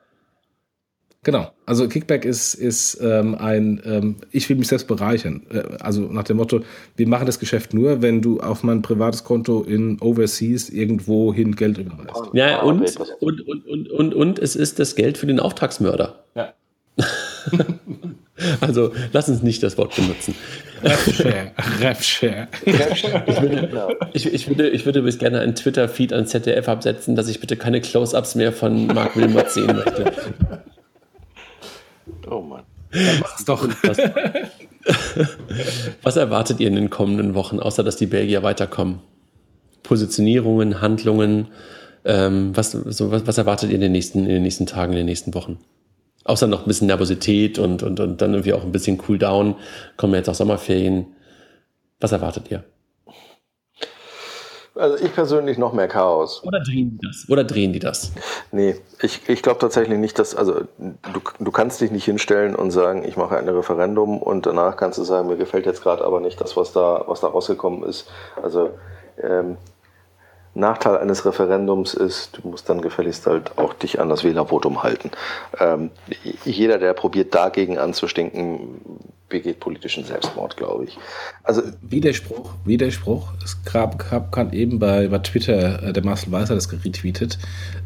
[1.25, 1.51] Genau.
[1.67, 5.43] Also Kickback ist, ist ähm, ein, ähm, ich will mich selbst bereichern.
[5.51, 6.61] Äh, also nach dem Motto,
[6.97, 11.57] wir machen das Geschäft nur, wenn du auf mein privates Konto in Overseas irgendwo hin
[11.57, 12.33] Geld überweist.
[12.35, 16.25] Ja, und, und, und, und, und, und es ist das Geld für den Auftragsmörder.
[16.37, 16.55] Ja.
[18.61, 20.35] also lass uns nicht das Wort benutzen.
[20.83, 21.51] Refshare.
[21.81, 22.49] Refshare.
[22.65, 27.29] Ich würde, ich, ich, würde, ich würde bis gerne einen Twitter-Feed an ZDF absetzen, dass
[27.29, 30.13] ich bitte keine Close-Ups mehr von Mark Wilmot sehen möchte.
[32.31, 32.63] Oh Mann.
[33.21, 33.67] mach's doch.
[33.83, 33.99] Was,
[36.03, 39.01] was erwartet ihr in den kommenden Wochen, außer dass die Belgier weiterkommen?
[39.83, 41.49] Positionierungen, Handlungen,
[42.05, 44.99] ähm, was, so, was, was, erwartet ihr in den, nächsten, in den nächsten Tagen, in
[44.99, 45.59] den nächsten Wochen?
[46.25, 49.57] Außer noch ein bisschen Nervosität und, und, und dann irgendwie auch ein bisschen Cooldown.
[49.97, 51.07] Kommen jetzt auch Sommerferien.
[52.01, 52.65] Was erwartet ihr?
[54.79, 56.43] Also ich persönlich noch mehr Chaos.
[56.45, 57.27] Oder drehen die das?
[57.29, 58.13] Oder drehen die das?
[58.53, 62.71] Nee, ich, ich glaube tatsächlich nicht, dass, also du, du kannst dich nicht hinstellen und
[62.71, 66.21] sagen, ich mache ein Referendum und danach kannst du sagen, mir gefällt jetzt gerade aber
[66.21, 68.09] nicht das, was da, was da rausgekommen ist.
[68.41, 68.71] Also
[69.21, 69.57] ähm,
[70.59, 75.11] Nachteil eines Referendums ist, du musst dann gefälligst halt auch dich an das Wählervotum halten.
[75.61, 75.91] Ähm,
[76.45, 78.81] jeder, der probiert, dagegen anzustinken,
[79.29, 80.99] begeht politischen Selbstmord, glaube ich.
[81.43, 83.29] Also Widerspruch, Widerspruch.
[83.45, 87.39] Es gab, gab gerade eben bei, bei Twitter, äh, der Marcel Weißer das retweetet,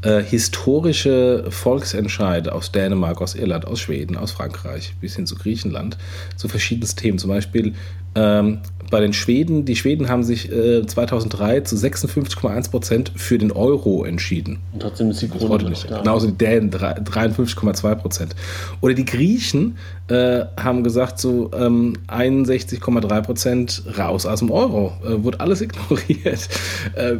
[0.02, 5.98] äh, historische Volksentscheide aus Dänemark, aus Irland, aus Schweden, aus Frankreich bis hin zu Griechenland
[6.36, 7.18] zu verschiedensten Themen.
[7.18, 7.74] Zum Beispiel
[8.14, 8.60] ähm,
[8.92, 14.04] bei den Schweden, die Schweden haben sich äh, 2003 zu 56,1 Prozent für den Euro
[14.04, 14.60] entschieden.
[14.74, 16.00] Und trotzdem ist die Krone nicht da.
[16.00, 18.36] Genauso die Dänen 53,2 Prozent.
[18.82, 19.78] Oder die Griechen
[20.08, 24.92] äh, haben gesagt, so ähm, 61,3 Prozent raus aus dem Euro.
[25.02, 26.50] Äh, wurde alles ignoriert.
[26.94, 27.16] Äh,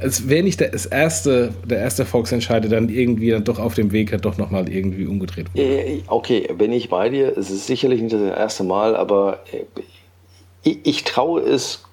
[0.00, 3.92] es wäre nicht das erste, der erste Volksentscheid, der dann irgendwie dann doch auf dem
[3.92, 5.62] Weg hat, doch nochmal irgendwie umgedreht wurde.
[5.62, 7.38] Äh, okay, bin ich bei dir.
[7.38, 9.80] Es ist sicherlich nicht das erste Mal, aber äh,
[10.62, 11.84] ich, ich traue es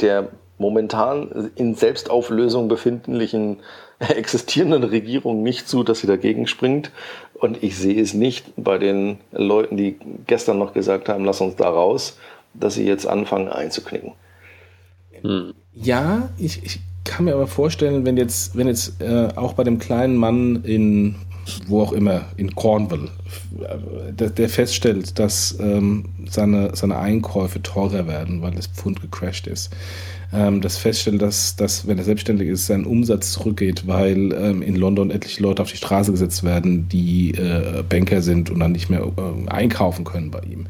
[0.00, 0.28] der
[0.58, 3.58] momentan in Selbstauflösung befindlichen
[3.98, 6.90] existierenden Regierung nicht zu, dass sie dagegen springt.
[7.34, 11.56] Und ich sehe es nicht bei den Leuten, die gestern noch gesagt haben, lass uns
[11.56, 12.18] da raus,
[12.54, 14.12] dass sie jetzt anfangen einzuknicken.
[15.22, 15.54] Hm.
[15.74, 19.78] Ja, ich, ich kann mir aber vorstellen, wenn jetzt, wenn jetzt äh, auch bei dem
[19.78, 21.16] kleinen Mann in
[21.66, 23.08] wo auch immer, in Cornwall,
[24.10, 29.70] der, der feststellt, dass ähm, seine, seine Einkäufe teurer werden, weil das Pfund gecrashed ist.
[30.32, 34.76] Ähm, das feststellt, dass, dass, wenn er selbstständig ist, sein Umsatz zurückgeht, weil ähm, in
[34.76, 38.90] London etliche Leute auf die Straße gesetzt werden, die äh, Banker sind und dann nicht
[38.90, 40.66] mehr äh, einkaufen können bei ihm.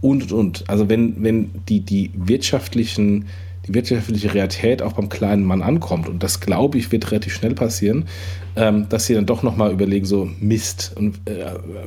[0.00, 0.64] Und, und, und.
[0.68, 3.26] Also wenn, wenn die, die wirtschaftlichen
[3.66, 6.08] die wirtschaftliche Realität auch beim kleinen Mann ankommt.
[6.08, 8.06] Und das, glaube ich, wird relativ schnell passieren,
[8.56, 10.92] ähm, dass sie dann doch nochmal überlegen, so Mist.
[10.96, 11.44] Und äh,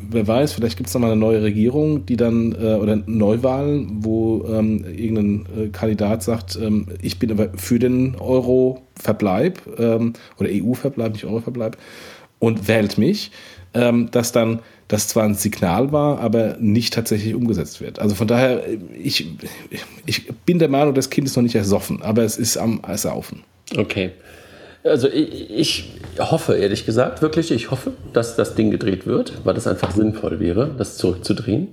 [0.09, 4.45] wer weiß, vielleicht gibt es nochmal eine neue Regierung, die dann, äh, oder Neuwahlen, wo
[4.47, 11.13] ähm, irgendein äh, Kandidat sagt, ähm, ich bin aber für den Euro-Verbleib ähm, oder EU-Verbleib,
[11.13, 11.77] nicht Euro-Verbleib
[12.39, 13.31] und wählt mich,
[13.73, 14.59] ähm, dass dann
[14.93, 17.97] das zwar ein Signal war, aber nicht tatsächlich umgesetzt wird.
[17.97, 18.63] Also von daher,
[18.93, 19.27] ich,
[20.05, 23.41] ich bin der Meinung, das Kind ist noch nicht ersoffen, aber es ist am Ersaufen.
[23.75, 24.11] Okay.
[24.83, 29.55] Also ich, ich, hoffe, ehrlich gesagt, wirklich, ich hoffe, dass das Ding gedreht wird, weil
[29.55, 31.69] das einfach sinnvoll wäre, das zurückzudrehen.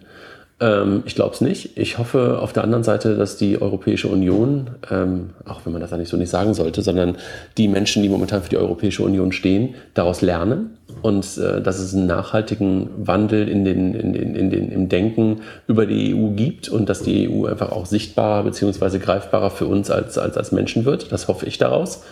[0.60, 1.78] Ähm, ich glaube es nicht.
[1.78, 5.92] Ich hoffe auf der anderen Seite, dass die Europäische Union, ähm, auch wenn man das
[5.92, 7.16] eigentlich so nicht sagen sollte, sondern
[7.56, 11.94] die Menschen, die momentan für die Europäische Union stehen, daraus lernen und äh, dass es
[11.94, 16.68] einen nachhaltigen Wandel in den, in den, in den, im Denken über die EU gibt
[16.68, 18.98] und dass die EU einfach auch sichtbarer bzw.
[18.98, 21.10] greifbarer für uns als, als, als Menschen wird.
[21.10, 22.02] Das hoffe ich daraus.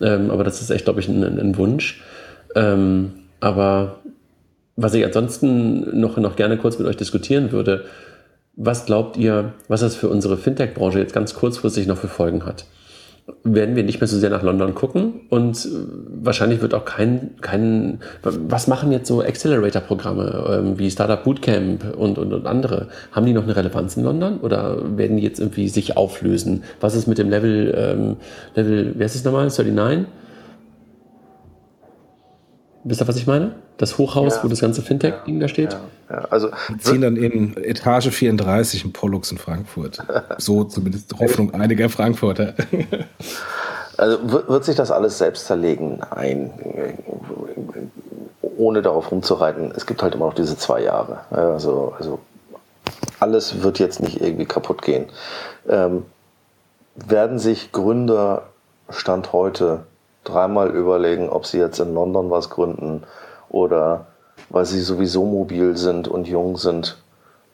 [0.00, 2.02] Ähm, aber das ist echt, glaube ich, ein, ein Wunsch.
[2.56, 4.00] Ähm, aber
[4.76, 7.84] was ich ansonsten noch, noch gerne kurz mit euch diskutieren würde,
[8.54, 12.64] was glaubt ihr, was das für unsere Fintech-Branche jetzt ganz kurzfristig noch für Folgen hat?
[13.42, 15.68] werden wir nicht mehr so sehr nach London gucken und äh,
[16.22, 22.18] wahrscheinlich wird auch kein, kein was machen jetzt so Accelerator-Programme ähm, wie Startup Bootcamp und,
[22.18, 22.88] und, und andere?
[23.12, 26.62] Haben die noch eine Relevanz in London oder werden die jetzt irgendwie sich auflösen?
[26.80, 28.16] Was ist mit dem Level, ähm,
[28.54, 30.06] Level, wie heißt es nochmal, 39?
[32.88, 33.56] Wisst ihr, was ich meine?
[33.78, 34.44] Das Hochhaus, ja.
[34.44, 35.76] wo das ganze Fintech-Ding da steht?
[36.08, 36.20] Ja.
[36.30, 40.04] Also, Wir ziehen dann in Etage 34 in Pollux in Frankfurt.
[40.38, 42.54] so zumindest die Hoffnung einiger Frankfurter.
[43.96, 44.18] also
[44.48, 45.98] wird sich das alles selbst zerlegen?
[46.14, 46.52] Nein.
[48.56, 49.72] Ohne darauf rumzureiten.
[49.74, 51.22] Es gibt halt immer noch diese zwei Jahre.
[51.30, 52.20] Also, also
[53.18, 55.06] alles wird jetzt nicht irgendwie kaputt gehen.
[55.68, 56.04] Ähm,
[56.94, 58.44] werden sich Gründer
[58.90, 59.80] Stand heute
[60.28, 63.02] dreimal überlegen, ob sie jetzt in London was gründen
[63.48, 64.06] oder
[64.50, 66.96] weil sie sowieso mobil sind und jung sind,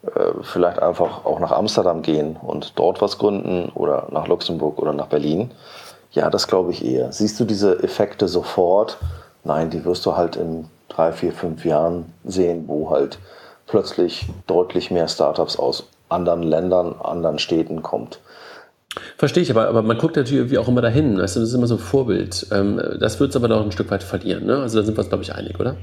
[0.04, 4.92] äh, vielleicht einfach auch nach Amsterdam gehen und dort was gründen oder nach Luxemburg oder
[4.92, 5.50] nach Berlin.
[6.10, 7.12] Ja, das glaube ich eher.
[7.12, 8.98] Siehst du diese Effekte sofort?
[9.44, 13.18] Nein, die wirst du halt in drei, vier, fünf Jahren sehen, wo halt
[13.66, 18.20] plötzlich deutlich mehr Startups aus anderen Ländern, anderen Städten kommt.
[19.16, 21.18] Verstehe ich, aber, aber man guckt natürlich irgendwie auch immer dahin.
[21.18, 22.46] Weißt das ist immer so ein Vorbild.
[22.50, 24.46] Ähm, das wird es aber noch ein Stück weit verlieren.
[24.46, 24.58] Ne?
[24.58, 25.76] Also da sind wir uns, glaube ich, einig, oder?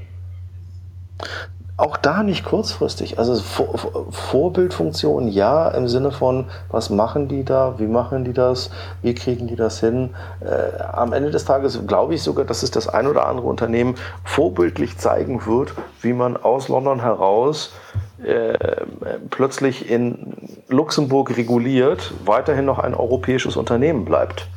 [1.76, 3.18] Auch da nicht kurzfristig.
[3.18, 3.78] Also Vor
[4.10, 9.46] Vorbildfunktion ja, im Sinne von, was machen die da, wie machen die das, wie kriegen
[9.46, 10.10] die das hin.
[10.40, 13.94] Äh, am Ende des Tages glaube ich sogar, dass es das ein oder andere Unternehmen
[14.24, 17.72] vorbildlich zeigen wird, wie man aus London heraus
[18.22, 18.84] äh,
[19.30, 20.39] plötzlich in
[20.70, 24.48] Luxemburg reguliert, weiterhin noch ein europäisches Unternehmen bleibt.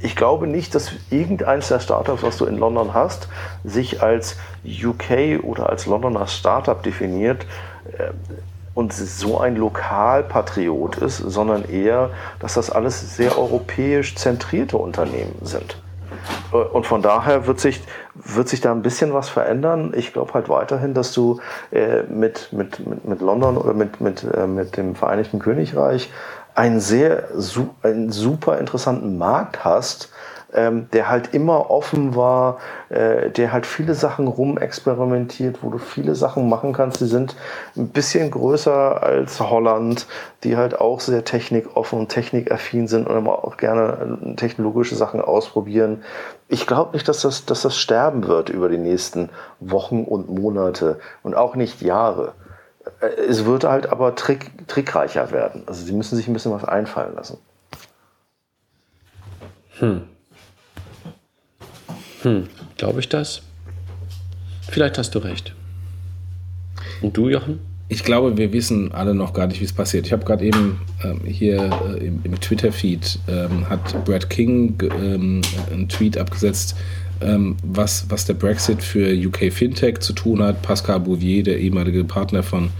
[0.00, 3.28] Ich glaube nicht, dass irgendeins der Startups, was du in London hast,
[3.64, 7.46] sich als UK oder als Londoner Startup definiert
[7.96, 8.10] äh,
[8.74, 12.10] und so ein Lokalpatriot ist, sondern eher,
[12.40, 15.80] dass das alles sehr europäisch zentrierte Unternehmen sind.
[16.52, 17.80] Äh, und von daher wird sich,
[18.24, 19.92] wird sich da ein bisschen was verändern.
[19.96, 21.40] Ich glaube halt weiterhin, dass du
[21.70, 26.10] äh, mit, mit, mit, mit London oder mit, mit, äh, mit dem Vereinigten Königreich
[26.54, 27.28] einen sehr
[27.82, 30.10] einen super interessanten Markt hast,
[30.52, 36.14] ähm, der halt immer offen war, äh, der halt viele Sachen rumexperimentiert, wo du viele
[36.14, 37.00] Sachen machen kannst.
[37.00, 37.36] Die sind
[37.76, 40.06] ein bisschen größer als Holland,
[40.44, 45.20] die halt auch sehr technikoffen und technikaffin sind und immer auch gerne äh, technologische Sachen
[45.20, 46.02] ausprobieren.
[46.48, 49.28] Ich glaube nicht, dass das, dass das sterben wird über die nächsten
[49.60, 52.32] Wochen und Monate und auch nicht Jahre.
[53.00, 55.64] Äh, es wird halt aber trick, trickreicher werden.
[55.66, 57.38] Also sie müssen sich ein bisschen was einfallen lassen.
[59.78, 60.08] Hm.
[62.22, 63.42] Hm, glaube ich das?
[64.68, 65.54] Vielleicht hast du recht.
[67.00, 67.60] Und du, Jochen?
[67.90, 70.06] Ich glaube, wir wissen alle noch gar nicht, wie es passiert.
[70.06, 75.40] Ich habe gerade eben ähm, hier äh, im, im Twitter-Feed ähm, hat Brad King ähm,
[75.72, 76.76] einen Tweet abgesetzt,
[77.22, 80.60] ähm, was, was der Brexit für UK Fintech zu tun hat.
[80.60, 82.70] Pascal Bouvier, der ehemalige Partner von,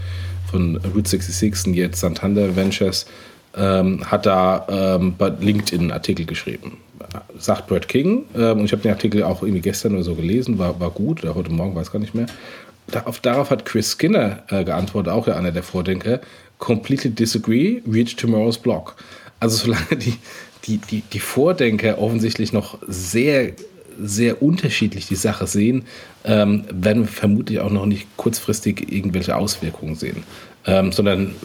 [0.51, 3.07] von Route 66 und jetzt Santander Ventures,
[3.55, 6.77] ähm, hat da ähm, bei LinkedIn einen Artikel geschrieben.
[7.37, 10.59] Sagt Brad King, ähm, und ich habe den Artikel auch irgendwie gestern oder so gelesen,
[10.59, 12.27] war, war gut, oder heute Morgen, weiß gar nicht mehr.
[12.87, 16.19] Da, auf, darauf hat Chris Skinner äh, geantwortet, auch ja einer der Vordenker,
[16.57, 18.95] completely disagree, reach tomorrow's block.
[19.39, 20.15] Also solange die,
[20.65, 23.53] die, die, die Vordenker offensichtlich noch sehr,
[24.01, 25.85] sehr unterschiedlich die Sache sehen,
[26.25, 30.23] ähm, werden wir vermutlich auch noch nicht kurzfristig irgendwelche Auswirkungen sehen
[30.65, 31.35] ähm, sondern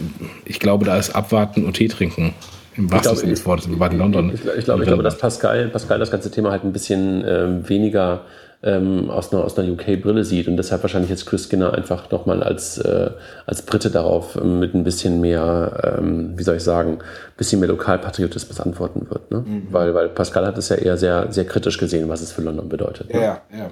[0.44, 2.34] ich glaube, da ist Abwarten und Tee trinken.
[2.76, 4.32] Im wahrsten Sinne des Wortes, wir in London.
[4.34, 7.68] Ich, ich, glaube, ich glaube, dass Pascal, Pascal das ganze Thema halt ein bisschen ähm,
[7.68, 8.22] weniger
[8.64, 12.42] ähm, aus einer, aus einer UK-Brille sieht und deshalb wahrscheinlich jetzt Chris Skinner einfach nochmal
[12.42, 13.10] als, äh,
[13.46, 17.60] als Brite darauf ähm, mit ein bisschen mehr, ähm, wie soll ich sagen, ein bisschen
[17.60, 19.30] mehr Lokalpatriotismus antworten wird.
[19.30, 19.44] Ne?
[19.46, 19.66] Mhm.
[19.70, 22.68] Weil, weil Pascal hat es ja eher sehr, sehr kritisch gesehen, was es für London
[22.68, 23.12] bedeutet.
[23.12, 23.20] Ne?
[23.20, 23.70] Ja, ja.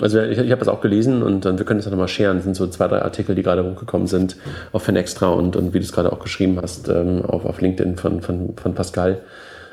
[0.00, 2.36] Also ich, ich habe das auch gelesen und dann wir können das ja nochmal scheren.
[2.36, 4.36] Das sind so zwei, drei Artikel, die gerade hochgekommen sind
[4.72, 7.96] auf Extra und, und wie du es gerade auch geschrieben hast, ähm, auf, auf LinkedIn
[7.96, 9.20] von, von, von Pascal.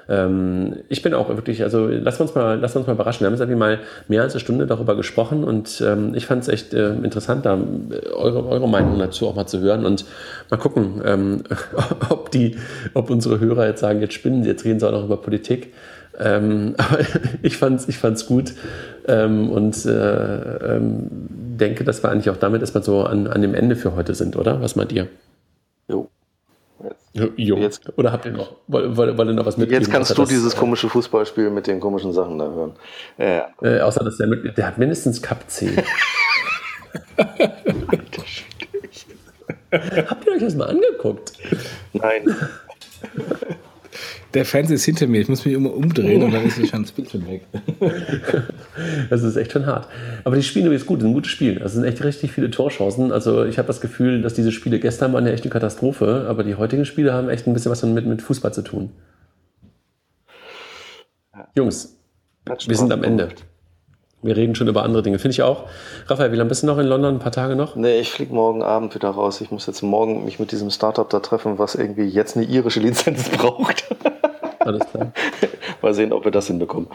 [0.09, 3.21] Ähm, ich bin auch wirklich, also lass uns mal, lass uns mal überraschen.
[3.21, 6.43] Wir haben jetzt irgendwie mal mehr als eine Stunde darüber gesprochen und ähm, ich fand
[6.43, 10.05] es echt äh, interessant, da äh, eure, eure Meinung dazu auch mal zu hören und
[10.49, 11.43] mal gucken, ähm,
[12.09, 12.57] ob die,
[12.93, 15.73] ob unsere Hörer jetzt sagen, jetzt spinnen sie, jetzt reden sie auch noch über Politik.
[16.20, 16.99] Ähm, aber
[17.41, 18.53] ich fand es ich fand's gut
[19.07, 23.53] ähm, und äh, ähm, denke, dass wir eigentlich auch damit erstmal so an, an dem
[23.53, 24.61] Ende für heute sind, oder?
[24.61, 25.07] Was meint ihr?
[25.88, 26.09] Jo.
[26.84, 27.34] Jetzt.
[27.38, 27.57] Jo.
[27.57, 27.97] Jetzt.
[27.97, 29.82] Oder habt ihr noch, wollt, wollt, wollt ihr noch was mitgeben?
[29.82, 32.74] Jetzt kannst du das, dieses komische Fußballspiel mit den komischen Sachen da hören.
[33.18, 33.47] Ja.
[33.61, 35.72] Äh, außer, dass der, mit, der hat mindestens Cup C.
[39.72, 41.34] Habt ihr euch das mal angeguckt?
[41.93, 42.36] Nein.
[44.38, 46.91] Der Fernseher ist hinter mir, ich muss mich immer umdrehen und dann ist schon das
[46.91, 47.41] Bildschirm weg.
[49.09, 49.88] das ist echt schon hart.
[50.23, 51.55] Aber die Spiele ist gut, sind ein gutes Spiel.
[51.55, 53.11] Das sind echt richtig viele Torchancen.
[53.11, 56.43] Also ich habe das Gefühl, dass diese Spiele gestern waren ja echt eine Katastrophe, aber
[56.43, 58.91] die heutigen Spiele haben echt ein bisschen was mit, mit Fußball zu tun.
[61.55, 61.97] Jungs,
[62.45, 63.29] wir sind am Ende.
[64.21, 65.17] Wir reden schon über andere Dinge.
[65.17, 65.63] Finde ich auch.
[66.05, 67.15] Raphael, wie lange bist du noch in London?
[67.15, 67.75] Ein paar Tage noch?
[67.75, 69.41] Nee, ich fliege morgen Abend wieder raus.
[69.41, 72.79] Ich muss jetzt morgen mich mit diesem Startup da treffen, was irgendwie jetzt eine irische
[72.79, 73.83] Lizenz braucht.
[74.68, 75.11] Alles klar.
[75.82, 76.89] Mal sehen, ob wir das hinbekommen.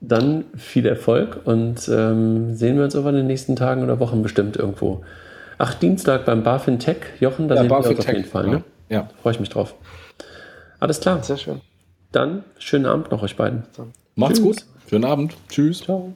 [0.00, 4.22] Dann viel Erfolg und ähm, sehen wir uns aber in den nächsten Tagen oder Wochen
[4.22, 5.02] bestimmt irgendwo.
[5.56, 6.98] Ach, Dienstag beim BaFin Tech.
[7.18, 8.46] Jochen, da ja, sehen BaFin wir uns auf jeden Fall.
[8.46, 8.62] Ne?
[8.88, 9.08] Ja.
[9.22, 9.74] Freue ich mich drauf.
[10.78, 11.22] Alles klar.
[11.22, 11.60] Sehr schön.
[12.12, 13.64] Dann schönen Abend noch euch beiden.
[14.14, 14.44] Macht's Tschüss.
[14.44, 14.64] gut.
[14.88, 15.36] Schönen Abend.
[15.48, 15.82] Tschüss.
[15.82, 16.12] Ciao.